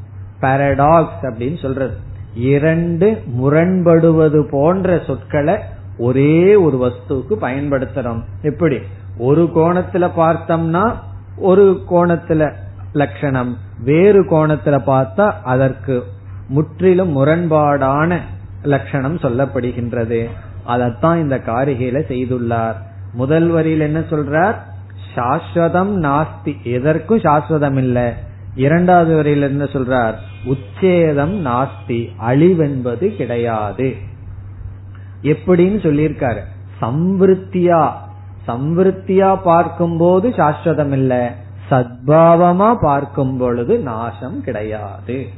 [0.41, 1.95] பாரடாக்ஸ் அப்படின்னு சொல்றது.
[2.35, 5.55] இரண்டு முரண்படுவது போன்ற சொற்களை
[5.99, 8.23] ஒரே ஒரு வஸ்துக்கு பயன்படுத்துறோம்.
[8.43, 8.79] எப்படி?
[9.19, 10.93] ஒரு கோணத்துல பார்த்தோம்னா
[11.37, 12.55] ஒரு கோணத்துல
[12.93, 16.05] லட்சணம் வேறு கோணத்துல பார்த்தா அதற்கு
[16.49, 18.19] முற்றிலும் முரண்பாடான
[18.63, 20.29] லட்சணம் சொல்லப்படுகின்றது.
[20.67, 22.75] அதத்தான் இந்த காரிகையில செய்துள்ளார்.
[23.13, 24.55] முதல் வரியில் என்ன சொல்றார்?
[25.15, 26.63] சாஸ்வதம் நாஸ்தி.
[26.63, 28.15] எதற்கும் சாஸ்வதம் இல்ல.
[28.55, 30.15] இரண்டாவது வரியில என்ன சொல்றார்?
[30.45, 32.09] உச்சேதம் நாஸ்தி.
[32.29, 33.95] அழிவென்பது கிடையாது.
[35.23, 36.41] எப்படின்னு சொல்லியிருக்காரு.
[36.81, 37.91] சம்விருத்தியா.
[38.49, 41.27] சம்விருத்தியா பார்க்கும்போது சாஸ்வதம் இல்லை.
[41.71, 45.29] சத்பாவமா பார்க்கும் பொழுது நாசம் கிடையாது.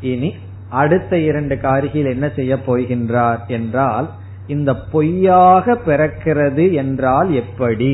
[0.00, 0.34] இனி
[0.68, 4.10] அடுத்த இரண்டு காரிகையில் என்ன செய்ய போகின்றார் என்றால்
[4.46, 7.92] இந்த பொய்யாக பிறக்கிறது என்றால் எப்படி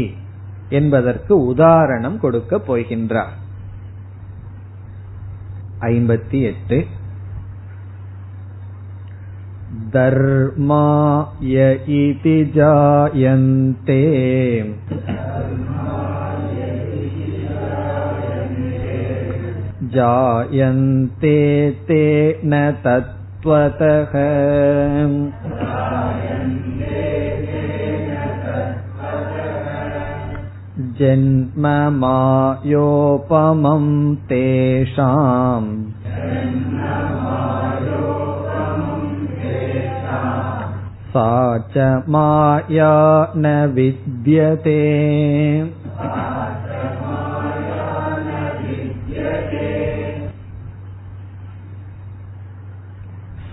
[0.68, 3.34] என்பதற்கு உதாரணம் கொடுக்க போகின்றார்.
[5.80, 6.86] ஐம்பத்தி எட்டு
[9.95, 11.55] धर्माय
[11.97, 14.01] इति जायन्ते
[19.93, 21.37] जायन्ते
[21.87, 22.03] ते
[22.45, 24.13] न तत्त्वतः
[30.99, 31.75] जन्ममायोपमं
[34.31, 35.71] तेषाम्
[41.15, 41.29] सा
[41.73, 41.75] च
[42.07, 42.91] माया
[43.37, 44.79] न विद्यते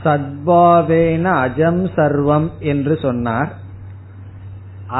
[0.02, 3.50] சத்பாவேன அஜம் சர்வம் என்று சொன்னார்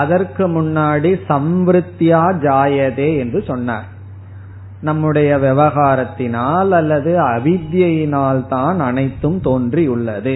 [0.01, 3.87] அதற்கு முன்னாடி சம்ருத்தியா ஜாயதே என்று சொன்னார்
[4.81, 10.35] நம்முடைய விவகாரத்தினால் அல்லது அவித்யினால் தான் அனைத்தும் தோன்றியுள்ளது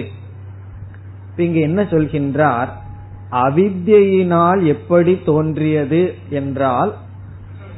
[1.42, 2.68] இங்க என்ன சொல்கின்றார்?
[3.32, 6.94] அவித்யினால் எப்படி தோன்றியது என்றால்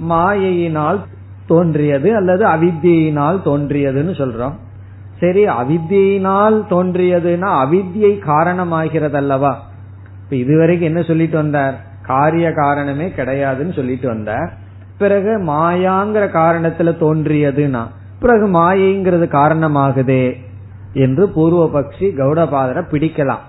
[0.09, 1.01] மாயையினால்
[1.47, 4.57] தோன்றியது அல்லது அவித்யினால் தோன்றியதுன்னு சொல்றோம்.
[5.21, 9.53] சரி அவித்யினால் தோன்றியதுன்னா அவித்யை காரணமாகிறது அல்லவா
[10.23, 11.77] இப்ப இதுவரைக்கும் என்ன சொல்லிட்டு வந்தார்?
[12.03, 14.53] காரிய காரணமே கிடையாதுன்னு சொல்லிட்டு வந்தார்.
[14.99, 17.83] பிறகு மாயாங்கிற காரணத்துல தோன்றியதுன்னா
[18.21, 20.25] பிறகு மாயைங்கிறது காரணமாகுதே
[20.93, 23.45] என்று பூர்வபக்ஷி கௌடபாதரை பிடிக்கலாம்.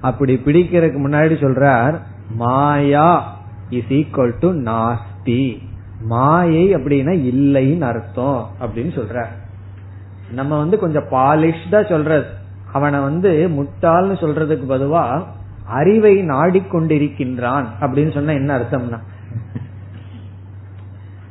[0.00, 2.00] அப்படி பிடிக்கிறதுக்கு முன்னாடி சொல்றார்
[2.36, 3.38] மாயா
[3.70, 5.58] இஸ் ஈக்வல் டு நாஸ்தி
[6.06, 9.26] மாயை அப்படின்னா இல்லைன்னு அர்த்தம் அப்படின்னு சொல்ற
[10.32, 12.26] நம்ம வந்து கொஞ்சம் பாலிஷ்டா சொல்றது.
[12.72, 15.22] அவனை வந்து முட்டாள்னு சொல்றதுக்கு பதுவா
[15.64, 18.98] அறிவை நாடிக்கொண்டிருக்கின்றான் அப்படின்னு சொன்னா என்ன அர்த்தம்னா?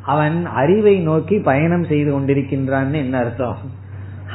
[0.03, 3.57] அவன் அறிவை நோக்கி பயணம் செய்து கொண்டிருக்கின்றான்னு என்ன அர்த்தம்?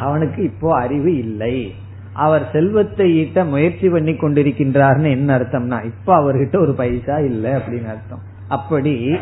[0.00, 1.74] அவனுக்கு இப்போ அறிவு இல்லை.
[2.14, 8.22] அவர் செல்வத்தை ஈட்ட முயற்சி பண்ணி கொண்டிருக்கின்றார்னு என்ன அர்த்தம்னா இப்ப அவர்கிட்ட ஒரு பைசா இல்லை அப்படின்னு அர்த்தம்.
[8.48, 9.16] அப்படி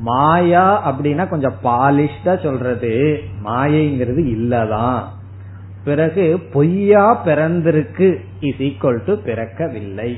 [0.00, 3.20] மாயா அப்படின்னா கொஞ்சம் பாலிஷ்டா சொல்றது.
[3.44, 5.02] மாயைங்கிறது இல்லதான்.
[5.84, 10.14] பிறகு பொய்யா பிறந்திருக்கு இஸ் ஈக்குவல் டு பிறக்கவில்லை.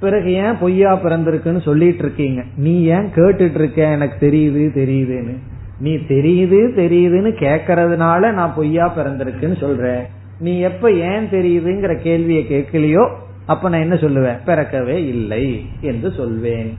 [0.00, 2.42] பிறகு ஏன் பொய்யா பிறந்திருக்குன்னு சொல்லிட்டு இருக்கீங்க?
[2.56, 5.36] நீ ஏன் கேட்டுட்டு இருக்க எனக்கு தெரியுது தெரியுதுன்னு.
[5.78, 10.13] நீ தெரியுது தெரியுதுன்னு கேக்கறதுனால நான் பொய்யா பிறந்திருக்குன்னு சொல்றேன்.
[10.38, 13.10] நீ எப்ப ஏன் தெரியுதுங்கிற கேள்வியை கேட்கலையோ
[13.46, 14.38] அப்ப நான் என்ன சொல்லுவேன்?
[14.46, 16.78] பிறக்கவே இல்லை என்று சொல்வேன்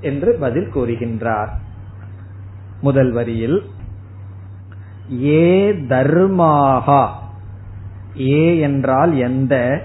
[0.00, 1.48] என்று பதில் கூறுகின்றார்.
[2.80, 3.62] முதல் வரியில்
[5.24, 7.08] ஏ தர்மாகா
[8.20, 9.82] ஏ என்றால் எந்த?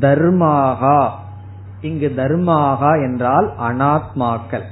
[0.00, 1.10] தர்மாகா
[1.80, 4.64] இங்கு தர்மாகா என்றால் அனாத்மாக்கள்.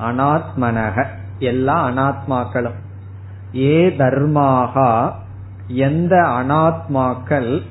[0.00, 1.06] அனாத்மனக.
[1.38, 2.74] எல்லா அனாத்மாக்களும்.
[3.56, 5.22] ஏ தர்மாகா
[5.68, 7.62] எந்த அனாத்மாக்கள்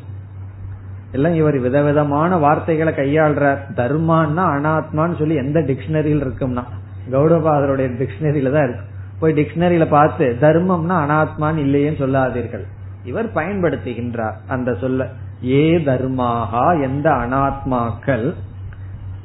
[1.12, 3.58] எல்லாம் இவர் விதவிதமான வார்த்தைகளை கையாள்றார்.
[3.76, 6.64] தர்மான்னா அனாத்மான்னு சொல்லி எந்த டிக்ஷனரியில் இருக்கும்னா
[7.12, 8.86] கௌடபாதருடைய டிக்ஷனரியில தான் இருக்கு.
[9.20, 12.66] போய் டிக்ஷனரியில பார்த்து தர்மம்னா அனாத்மான்னு இல்லையேன்னு சொல்லாதீர்கள்.
[13.04, 15.10] இவர் பயன்படுத்துகின்றார் அந்த சொல்ல.
[15.46, 18.34] ஏ தர்மாகா எந்த அனாத்மாக்கள்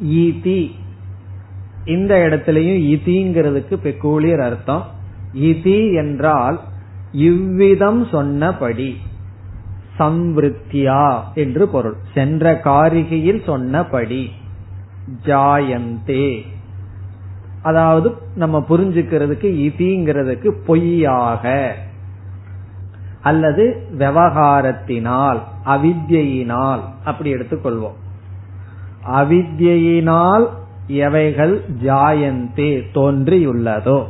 [0.05, 0.71] ஈதி.
[1.85, 4.85] இந்த இடத்திலையும் இதிங்கிறதுக்கு பெக்கூலியர் அர்த்தம்.
[5.35, 6.61] இதி என்றால்
[7.13, 8.97] இவ்விதம் சொன்னபடி
[9.99, 11.97] சம்விருத்தியா என்று பொருள்.
[12.15, 14.31] சென்ற காரிகையில் சொன்னபடி
[15.25, 16.41] ஜாயந்தே.
[17.63, 21.75] அதாவது நம்ம புரிஞ்சுக்கிறதுக்கு இதிங்கிறதுக்கு பொய்யாக
[23.23, 27.97] அல்லது விவகாரத்தினால் அவித்யினால் அப்படி எடுத்துக்கொள்வோம்.
[29.07, 30.47] அவித்யினால்
[30.87, 34.05] எவைகள் ஜாயந்தே தோன்றியுள்ளதோ.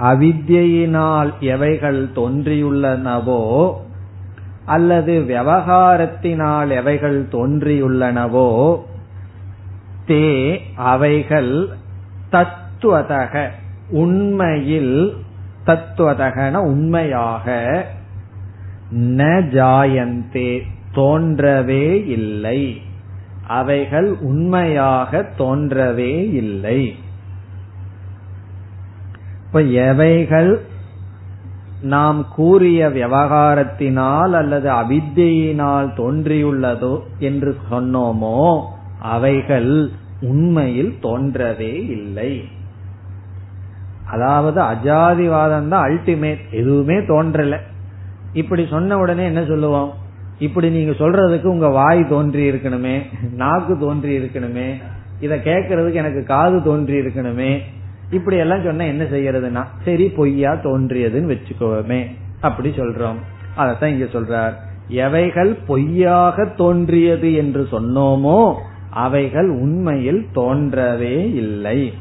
[0.00, 3.74] அவித்யினால் எவைகள் தோன்றியுள்ளனவோ
[4.64, 8.78] அல்லது விவகாரத்தினால் எவைகள் தோன்றியுள்ளனவோ
[10.06, 11.68] தே அவைகள்
[12.30, 13.48] தத்துவதக
[13.90, 15.12] உண்மையில்
[15.66, 17.84] தத்துவதகன உண்மையாக
[18.94, 19.22] ந
[19.52, 20.62] ஜாயந்தே
[20.94, 22.80] தோன்றவே இல்லை.
[23.46, 26.94] அவைகள் உண்மையாக தோன்றவே இல்லை.
[29.52, 30.60] இப்ப எவைகள்?
[31.82, 38.62] நாம் கூறிய விவகாரத்தினால் அல்லது அவித்தியினால் தோன்றியுள்ளதோ என்று சொன்னோமோ
[38.98, 39.90] அவைகள்
[40.20, 42.44] உண்மையில் தோன்றவே இல்லை.
[44.04, 47.58] அதாவது அஜாதிவாதம் தான் அல்டிமேட் எதுவுமே தோன்றல.
[48.32, 49.92] இப்படி சொன்ன உடனே என்ன சொல்லுவோம்?
[50.38, 52.96] இப்படி நீங்க சொல்றதுக்கு உங்க வாய் தோன்றி இருக்கணுமே
[53.34, 54.68] நாக்கு தோன்றி இருக்கணுமே
[55.20, 57.62] இத கேட்கறதுக்கு எனக்கு காது தோன்றி இருக்கணுமே
[58.12, 62.06] இப்படி எல்லாம் சொன்னா என்ன செய்யறதுன்னா சரி பொய்யா தோன்றியதுன்னு வச்சுக்கோமே.
[62.40, 63.16] அப்படி சொல்றோம்.
[63.56, 64.52] அதத்தான் இங்க சொல்றார்.
[64.88, 68.54] எவைகள் பொய்யாக தோன்றியது என்று சொன்னோமோ
[68.90, 71.92] அவைகள் உண்மையில் தோன்றவே இல்லை.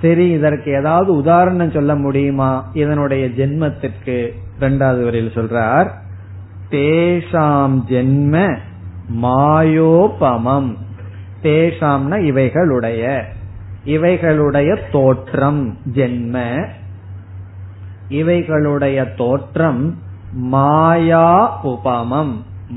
[0.00, 2.70] சரி இதற்கு ஏதாவது உதாரணம் சொல்ல முடியுமா?
[2.72, 4.30] இதனுடைய ஜென்மத்திற்கு.
[4.56, 5.88] இரண்டாவது வரையில் சொல்றார்.
[6.70, 8.58] தேஷாம் ஜென்ம
[9.22, 10.76] மாயோபமம்.
[11.42, 13.22] தேஷாம்னா இவைகளுடைய.
[13.86, 16.66] இவைகளுடைய தோற்றம் ஜென்ம.
[18.08, 19.98] இவைகளுடைய தோற்றம்
[20.32, 22.32] மாயா உபமம்.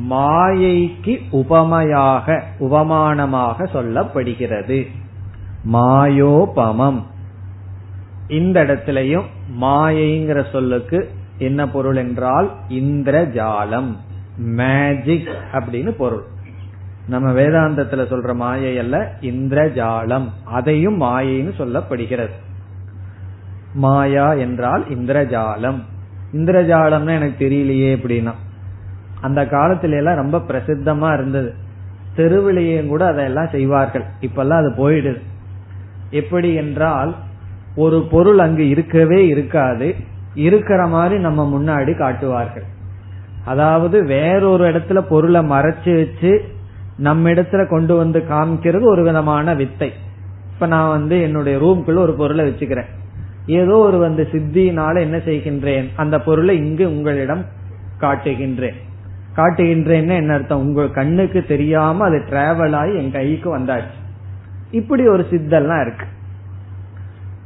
[0.10, 4.88] மாயைக்கு உபமையாக உபமானமாக சொல்லப்படுகிறது.
[5.74, 7.02] மாயோபமம்.
[8.28, 9.26] இந்த இடத்திலையும்
[9.62, 13.96] மாயைங்கிற சொல்லுக்கு என்ன பொருள் என்றால் இந்திரஜாலம்.
[14.38, 16.24] மேஜிக் அப்படின்னு பொருள்.
[17.10, 20.28] நம்ம வேதாந்தத்துல சொல்ற மாயை அல்ல இந்திரஜாலம்.
[20.44, 22.32] அதையும் மாயைன்னு சொல்லப்படுகிறது.
[23.74, 25.82] மாயா என்றால் இந்திரஜாலம்.
[26.34, 28.32] இந்திரஜாலம்னு எனக்கு தெரியலையே அப்படின்னா.
[29.22, 31.54] அந்த காலத்துல எல்லாம் ரொம்ப பிரசித்தமா இருந்தது.
[32.18, 34.04] தெருவிலேயும் கூட அதெல்லாம் செய்வார்கள்.
[34.22, 35.22] இப்பெல்லாம் அது போயிடுது.
[36.10, 37.16] எப்படி என்றால்
[37.76, 39.96] ஒரு பொருள் அங்கு இருக்கவே இருக்காது.
[40.36, 42.64] இருக்கிற மாதிரி நம்ம முன்னாடி காட்டுவார்கள்.
[43.46, 46.58] அதாவது வேறொரு இடத்துல பொருளை மறைச்சு வச்சு
[47.00, 49.94] நம்ம இடத்துல கொண்டு வந்து காமிக்கிறது ஒரு விதமான வித்தை.
[50.54, 52.90] இப்ப நான் வந்து என்னுடைய ரூம்குள்ள ஒரு பொருளை வச்சுக்கிறேன்.
[53.46, 55.90] ஏதோ ஒரு வந்து சித்தினால என்ன செய்கின்றேன்?
[55.96, 57.46] அந்த பொருளை இங்கு உங்களிடம்
[58.00, 58.76] காட்டுகின்றேன்.
[59.36, 60.60] காட்டுகின்றேன்னு என்ன அர்த்தம்?
[60.60, 63.98] உங்கள் கண்ணுக்கு தெரியாம அது டிராவல் ஆகி என் கைக்கு வந்தாச்சு.
[64.72, 66.06] இப்படி ஒரு சித்தெல்லாம் இருக்கு.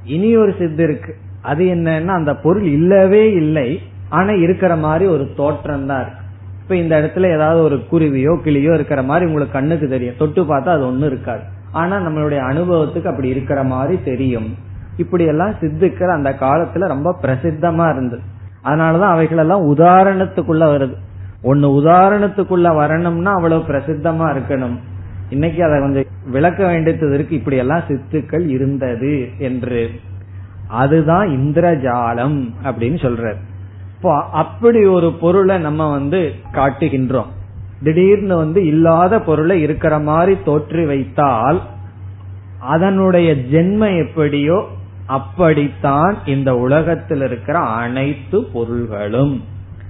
[0.03, 1.15] இனி ஒரு சித்து இருக்கு.
[1.41, 3.81] அது என்னன்னா அந்த பொருள் இல்லவே இல்லை.
[4.09, 6.22] ஆனா இருக்கிற மாதிரி ஒரு தோற்றம் தான் இருக்கு.
[6.63, 10.15] இப்ப இந்த இடத்துல ஏதாவது ஒரு குருவியோ கிளியோ இருக்கிற மாதிரி உங்களுக்கு கண்ணுக்கு தெரியும்.
[10.17, 11.41] தொட்டு பார்த்தா அது ஒண்ணும் இருக்காது.
[11.71, 14.55] ஆனா நம்மளுடைய அனுபவத்துக்கு அப்படி இருக்கிற மாதிரி தெரியும்.
[14.97, 18.21] இப்படி எல்லாம் சித்துக்கள் அந்த காலத்துல ரொம்ப பிரசித்தமா இருந்தது
[18.63, 20.93] அதனாலதான் அவைகளெல்லாம் உதாரணத்துக்குள்ள வருது.
[21.41, 24.77] ஒன்னு உதாரணத்துக்குள்ள வரணும்னா அவ்வளவு பிரசித்தமா இருக்கணும்.
[25.29, 27.35] இன்னைக்கு அதை கொஞ்சம் விளக்க வேண்டியது இருக்கு.
[27.35, 29.89] இப்படி எல்லாம் சித்துக்கள் இருந்தது என்று.
[30.67, 33.35] அதுதான் இந்திரஜாலம் அப்படின்னு சொல்றாரு.
[34.03, 37.29] இப்போ அப்படி ஒரு பொருளை நம்ம வந்து காட்டுகின்றோம்.
[37.83, 41.61] திடீர்னு வந்து இல்லாத பொருளை இருக்கிற மாதிரி தோற்றி வைத்தால்
[42.59, 44.57] அதனுடைய ஜென்ம எப்படியோ
[45.05, 49.43] அப்படித்தான் இந்த உலகத்தில் இருக்கிற அனைத்து பொருள்களும்.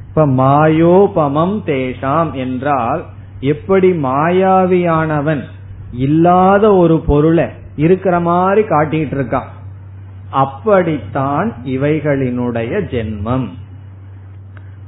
[0.07, 3.03] இப்ப மாயோபமம் தேஷாம் என்றால்
[3.39, 5.43] எப்படி மாயாவியானவன்
[5.91, 7.45] இல்லாத ஒரு பொருளை
[7.75, 9.51] இருக்கிற மாதிரி காட்டிட்டு இருக்கான்.
[10.29, 13.49] அப்படித்தான் இவைகளினுடைய ஜென்மம்.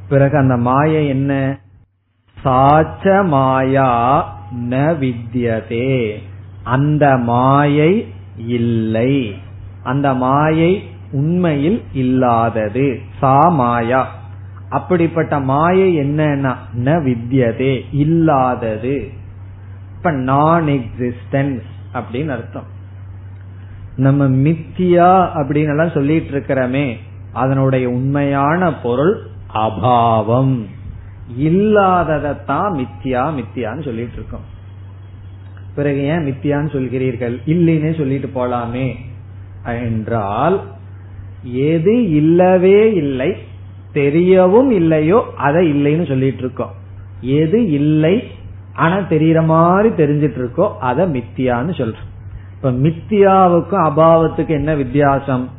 [0.10, 1.60] பிறகு அந்த மாயை என்ன?
[2.44, 3.90] சாச்ச மாயா
[4.70, 6.16] ந வித்யதே.
[6.64, 9.36] அந்த மாயை இல்லை.
[9.84, 13.00] அந்த மாயை உண்மையில் இல்லாதது.
[13.20, 14.16] சா மாயா.
[14.70, 19.10] அப்படிப்பட்ட மாயை என்னன்னா ந வித்யதே இல்லாதது.
[19.98, 21.62] இப்ப நான் எக்ஸிஸ்டன்ஸ்
[21.94, 22.74] அப்படின்னு அர்த்தம்.
[23.96, 26.98] நம்ம மித்தியா அப்படின்னு எல்லாம் சொல்லிட்டு இருக்கிறோமே
[27.34, 30.66] அதனுடைய உண்மையான பொருள் அபாவம்.
[31.40, 34.54] இல்லாததான் மித்தியா மித்தியான்னு சொல்லிட்டு இருக்கோம்.
[35.76, 37.38] பிறகு ஏன் மித்தியான்னு சொல்கிறீர்கள்?
[37.46, 38.96] இல்லைன்னே சொல்லிட்டு போலாமே.
[39.64, 40.62] என்றால்
[41.44, 43.36] எது இல்லவே இல்லை
[43.94, 46.74] தெரியவும் இல்லையோ அதை இல்லைன்னு சொல்லிட்டு இருக்கோம்.
[47.22, 48.24] எது இல்லை
[48.74, 52.14] ஆனா தெரியற மாதிரி தெரிஞ்சிட்டு இருக்கோ அதை மித்தியான்னு சொல்றோம்.
[52.56, 55.50] இப்ப மித்தியாவுக்கும் அபாவத்துக்கு என்ன வித்தியாசம்?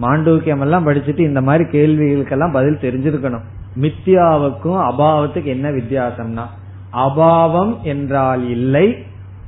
[0.00, 3.42] மாண்டூக்கியம் எல்லாம் படிச்சுட்டு இந்த மாதிரி கேள்விகளுக்கெல்லாம் பதில் தெரிஞ்சிருக்கணும்.
[3.80, 6.44] மித்யாவுக்கும் அபாவத்துக்கு என்ன வித்தியாசம்னா
[6.92, 8.96] அபாவம் என்றால் இல்லை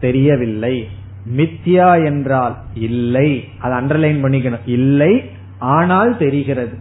[0.01, 0.89] தெரியவில்லை.
[1.37, 3.45] மித்யா என்றால் இல்லை.
[3.59, 4.67] அதை அண்டர்லைன் பண்ணிக்கணும்.
[4.67, 6.77] இல்லை ஆனால் தெரிகிறது.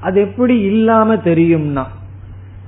[0.00, 1.84] அது எப்படி இல்லாம தெரியும்னா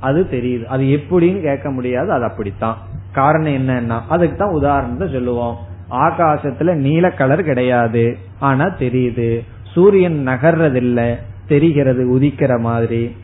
[0.00, 0.64] அது தெரியுது.
[0.64, 2.76] அது எப்படின்னு கேட்க முடியாது அது அப்படித்தான்.
[3.12, 5.56] காரணம் என்னன்னா அதுக்கு தான் உதாரணத்தை சொல்லுவோம்.
[5.90, 8.18] ஆகாசத்துல நீல கலர் கிடையாது.
[8.38, 9.42] ஆனா தெரியுது.
[9.76, 11.14] சூரியன் நகர்றதில்ல
[11.48, 13.16] தெரிகிறது உதிக்கிற மாதிரி.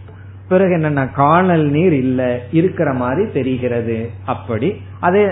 [0.49, 4.11] பிறகு என்னன்னா காணல் நீர் இல்ல இருக்கிற மாதிரி தெரிகிறது.
[4.25, 4.81] அப்படி.
[5.01, 5.27] அதே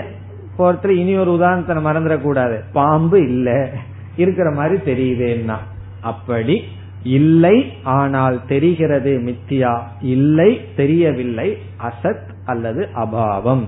[0.57, 2.59] போறதுல இனி ஒரு உதாரணத்தை மறந்துடக்கூடாது.
[2.73, 3.69] பாம்பு இல்ல
[4.15, 5.55] இருக்கிற மாதிரி தெரியுதுன்னா.
[6.01, 6.63] அப்படி.
[7.03, 9.79] இல்லை ஆனால் தெரிகிறது மித்தியா.
[10.01, 13.63] இல்லை தெரியவில்லை அசத் அல்லது அபாவம்.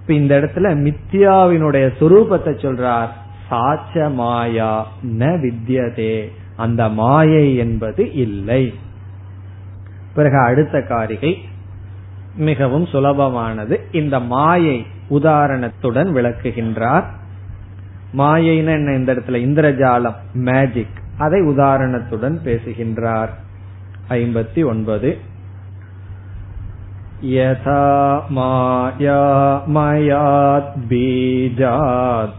[0.00, 3.08] இப்ப இந்த இடத்துல மித்தியாவினுடைய சுரூபத்தை சொல்றார்.
[3.50, 4.86] சாச்ச மாயா
[5.18, 6.28] ந வித்யதே.
[6.55, 8.63] அந்த மாயை என்பது இல்லை
[10.13, 11.31] பிறகு அடுத்த காரிகை
[12.39, 14.77] மிகவும் சுலபமானது இந்த மாயை
[15.09, 17.07] உதாரணத்துடன் விளக்குகின்றார்
[18.17, 23.31] மாயைன்னு என்ன இந்த இடத்துல இந்திரஜாலம் மேஜிக் அதை உதாரணத்துடன் பேசுகின்றார்
[24.09, 25.09] ஐம்பத்தி ஒன்பது
[27.23, 27.81] यथा
[28.29, 29.19] माया
[29.67, 32.37] मयात् बीजात्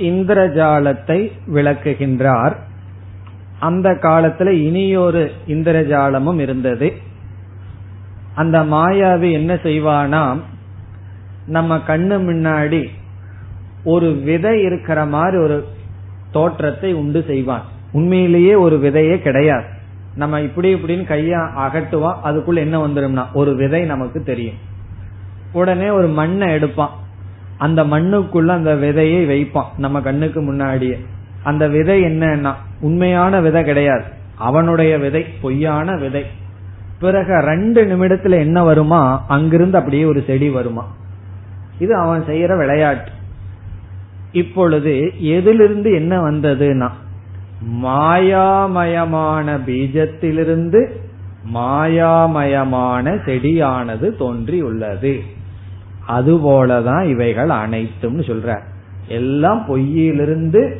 [0.00, 2.56] இந்திரஜாலத்தை விளக்குகின்றார்.
[3.58, 6.92] அந்த காலத்துல இனியொரு இந்திரஜாலமும் இருந்தது.
[8.34, 10.38] அந்த மாயாவி என்ன செய்வானாம்
[11.46, 12.88] நம்ம கண்ணு முன்னாடி
[13.84, 15.68] ஒரு விதை இருக்கிற மாதிரி ஒரு
[16.30, 17.62] தோற்றத்தை உண்டு செய்வான்.
[17.92, 19.64] உண்மையிலேயே ஒரு விதையே கிடையாது.
[20.14, 24.54] நம்ம இப்படி இப்படின்னு கைய அகட்டுவான் அதுக்குள்ள என்ன வந்துடும்னா ஒரு விதை நமக்கு தெரியும்.
[25.52, 26.90] உடனே ஒரு மண்ணை எடுப்பான்.
[27.60, 29.78] அந்த மண்ணுக்குள்ள அந்த விதையை வைப்பான்.
[29.78, 30.98] நம்ம கண்ணுக்கு முன்னாடியே.
[31.42, 34.04] அந்த விதை என்னன்னா உண்மையான விதை கிடையாது.
[34.34, 36.24] அவனுடைய விதை பொய்யான விதை.
[37.00, 39.24] பிறகு ரெண்டு நிமிடத்துல என்ன வருமா?
[39.28, 40.84] அங்கிருந்து அப்படியே ஒரு செடி வருமா?
[41.78, 43.10] இது அவன் செய்யற விளையாட்டு.
[44.32, 46.88] இப்பொழுது எதிலிருந்து என்ன வந்ததுன்னா
[47.82, 50.88] மாயாமயமான பீஜத்திலிருந்து
[51.54, 55.38] மாயாமயமான செடியானது தோன்றியுள்ளது.
[56.10, 58.60] அதுபோலதான் இவைகள் அனைத்தும் சொல்ற.
[59.08, 60.76] எல்லாம் பொய்யிலிருந்து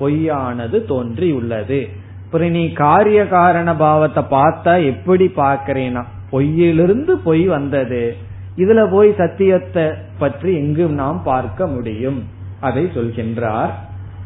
[0.00, 1.88] பொய்யானது தோன்றி உள்ளது
[2.24, 8.16] அப்புறம் நீ காரிய காரண பாவத்தை பார்த்தா எப்படி பாக்கிறேனா பொய்யிலிருந்து பொய் வந்தது.
[8.56, 12.24] இதுல போய் சத்தியத்தை பற்றி எங்கும் நாம் பார்க்க முடியும்.
[12.60, 13.70] அதை சொல்கின்றார்.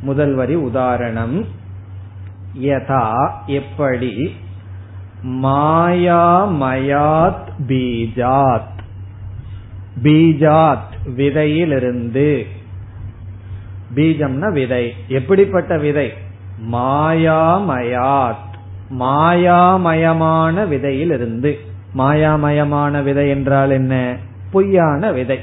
[0.02, 1.44] முதல் வரி உதாரணம்.
[2.60, 4.34] யதா எப்படி?
[5.26, 8.71] மாயாமயாத் பீஜாத்.
[10.02, 12.46] பீஜாத் விதையிலிருந்து.
[13.94, 14.94] பீஜம்னா விதை.
[15.08, 16.12] எப்படிப்பட்ட விதை?
[16.72, 18.50] மாயாமயாத்.
[18.98, 21.58] மாயாமயமான விதையிலிருந்து.
[21.98, 24.16] மாயாமயமான விதை என்றால் என்ன?
[24.50, 25.38] பொய்யான விதை.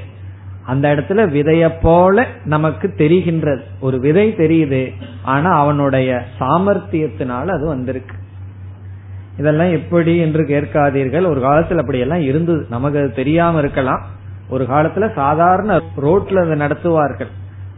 [0.65, 3.61] அந்த இடத்துல விதைய போல நமக்கு தெரிகின்றது.
[3.79, 4.93] ஒரு விதை தெரியுது
[5.23, 8.15] ஆனா அவனுடைய சாமர்த்தியத்தினால அது வந்திருக்கு.
[9.37, 11.27] இதெல்லாம் எப்படி என்று கேட்காதீர்கள்.
[11.27, 12.65] ஒரு காலத்துல அப்படி எல்லாம் இருந்தது.
[12.69, 14.17] நமக்கு அது தெரியாம இருக்கலாம்.
[14.49, 17.27] ஒரு காலத்துல சாதாரண ரோட்ல அதை நடத்துவார்கள்.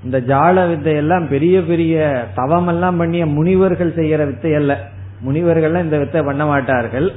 [0.04, 4.88] இந்த ஜால வித்தை எல்லாம் பெரிய பெரிய தவம் எல்லாம் பண்ணிய முனிவர்கள் செய்யற வித்தை அல்ல.
[5.20, 7.14] முனிவர்கள் இந்த வித்தை பண்ண மாட்டார்கள்.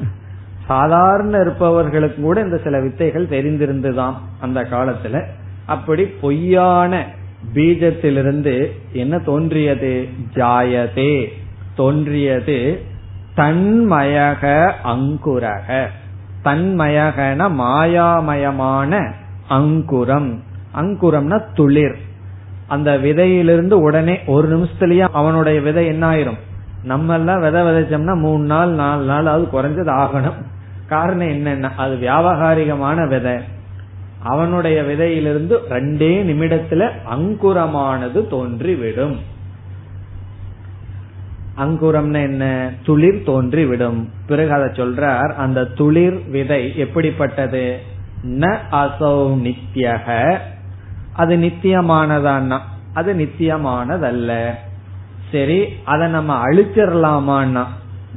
[0.66, 5.24] சாதாரண இருப்பவர்களுக்கு கூட இந்த சில வித்தைகள் தெரிந்திருந்துதான் அந்த காலத்துல.
[5.66, 7.05] அப்படி பொய்யான
[7.55, 10.09] பீஜத்திலிருந்து என்ன தோன்றியது?
[10.34, 11.26] ஜாயதே.
[11.76, 12.82] தோன்றியது
[13.36, 15.86] தன்மயக அங்குரக.
[16.44, 19.12] தன்மயகன மாயாமயமான
[19.49, 20.42] அங்குரம்.
[20.74, 21.97] அங்குரம்னா துளிர்.
[22.66, 26.38] அந்த விதையிலிருந்து உடனே ஒரு நிமிஷத்துலயே அவனுடைய விதை என்ன ஆயிரும்
[26.82, 30.42] நம்ம எல்லாம் விதை விதைச்சோம்னா மூணு நாள் நாலு நாள் அது குறைஞ்சது ஆகணும்.
[30.86, 33.34] காரணம் என்னன்னா அது வியாபகாரிகமான விதை.
[34.22, 39.16] அவனுடைய விதையிலிருந்து ரெண்டே நிமிடத்துல அங்குரமானது தோன்றிவிடும்.
[41.59, 42.72] அங்குரம்னா என்ன?
[42.82, 44.09] துளிர் தோன்றிவிடும்.
[44.26, 47.92] பிறகு அதை சொல்றார் அந்த துளிர் விதை எப்படிப்பட்டது?
[48.25, 50.39] ந அசௌ நித்தியக
[51.12, 52.59] அது நித்தியமானதான்னா
[52.93, 54.51] அது நித்தியமானதல்ல.
[55.33, 57.64] சரி அதை நம்ம அழிச்சிடலாமான்னா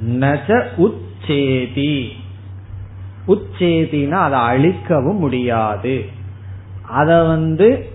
[0.07, 2.07] நச உச்சேதி.
[3.27, 6.05] உச்சேதினா அதை அழிக்கவும் முடியாது.
[6.89, 7.89] அத வந்து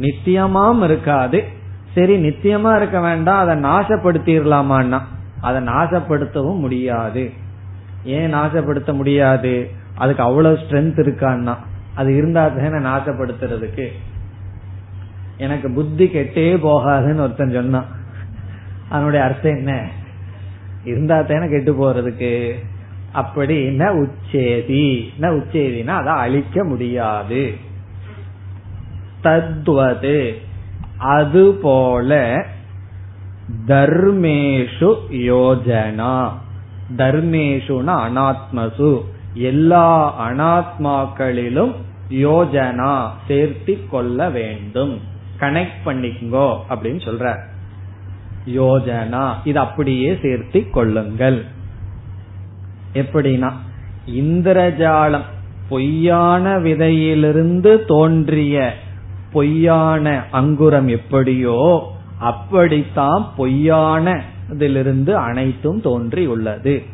[0.00, 1.44] நித்தியமாம் இருக்காது.
[1.94, 5.00] சரி நித்தியமா இருக்க வேண்டாம் அதை நாசப்படுத்திடலாமான்னா
[5.40, 7.32] அதை நாசப்படுத்தவும் முடியாது.
[8.04, 9.80] ஏன் நாசப்படுத்த முடியாது?
[9.94, 11.56] அதுக்கு அவ்வளவு ஸ்ட்ரென்த் இருக்கான்னா
[11.94, 13.88] அது இருந்தா தானே நாசப்படுத்துறதுக்கு.
[15.36, 17.84] எனக்கு புத்தி கெட்டே போகாதுன்னு ஒருத்தன் சொன்னான்.
[18.88, 19.88] அதனுடைய அர்த்தம் என்ன?
[20.84, 22.54] இருந்தா தானே கெட்டு போறதுக்கு.
[23.12, 25.12] அப்படி என்ன உச்சேதி.
[25.12, 27.54] என்ன உச்சேதினா அதை அழிக்க முடியாது.
[29.22, 30.34] தத்வது.
[30.96, 32.44] அதுபோல
[33.66, 36.32] தர்மேஷு யோஜனா.
[36.96, 39.02] தர்மேஷுனா அனாத்மசு.
[39.34, 41.74] எல்லா அனாத்மாக்களிலும்
[42.10, 45.00] யோஜனா சேர்த்தி கொள்ள வேண்டும்.
[45.40, 47.38] கனெக்ட் பண்ணிக்கோ அப்படின்னு சொல்ற.
[48.46, 51.44] யோஜனா இது அப்படியே சேர்த்தி கொள்ளுங்கள்.
[52.94, 53.52] எப்படின்னா
[54.10, 55.24] இந்திரஜாலம்
[55.68, 58.74] பொய்யான விதையிலிருந்து தோன்றிய
[59.32, 66.91] பொய்யான அங்குரம் எப்படியோ அப்படித்தான் பொய்யான இதிலிருந்து அனைத்தும் தோன்றியுள்ளது.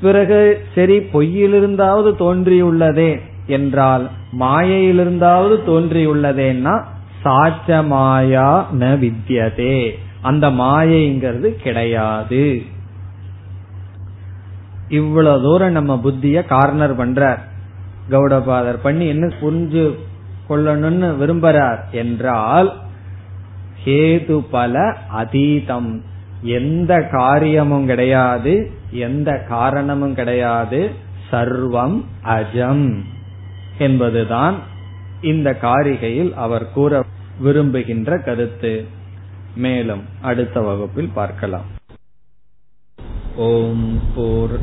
[0.00, 6.84] பிறகு சரி பொய்யிலிருந்தாவது தோன்றியுள்ளதே என்றால் மாயையிலிருந்தாவது தோன்றியுள்ளதேன்னா
[7.24, 9.90] சாச்ச மாயா ந வித்யதே.
[10.22, 12.62] அந்த மாயைங்கிறது கிடையாது.
[14.88, 17.38] இவ்வளவு தூரம் நம்ம புத்திய கார்னர் பண்றார்.
[18.10, 19.94] கௌடபாதர் பண்ணி என்ன புரிஞ்சு
[20.48, 22.72] கொள்ளணும்னு விரும்புறார் என்றால்
[23.84, 26.02] ஹேது பல அதீதம்.
[26.44, 30.90] எந்த காரியமும் கிடையாது எந்த காரணமும் கிடையாது.
[31.30, 33.04] சர்வம் அஜம்
[33.78, 34.54] என்பதுதான்
[35.22, 37.04] இந்த காரிகையில் அவர் கூற
[37.38, 38.86] விரும்புகின்ற கருத்து.
[39.56, 41.64] மேலும் அடுத்த வகுப்பில் பார்க்கலாம்.
[43.36, 44.62] ஓம் போர்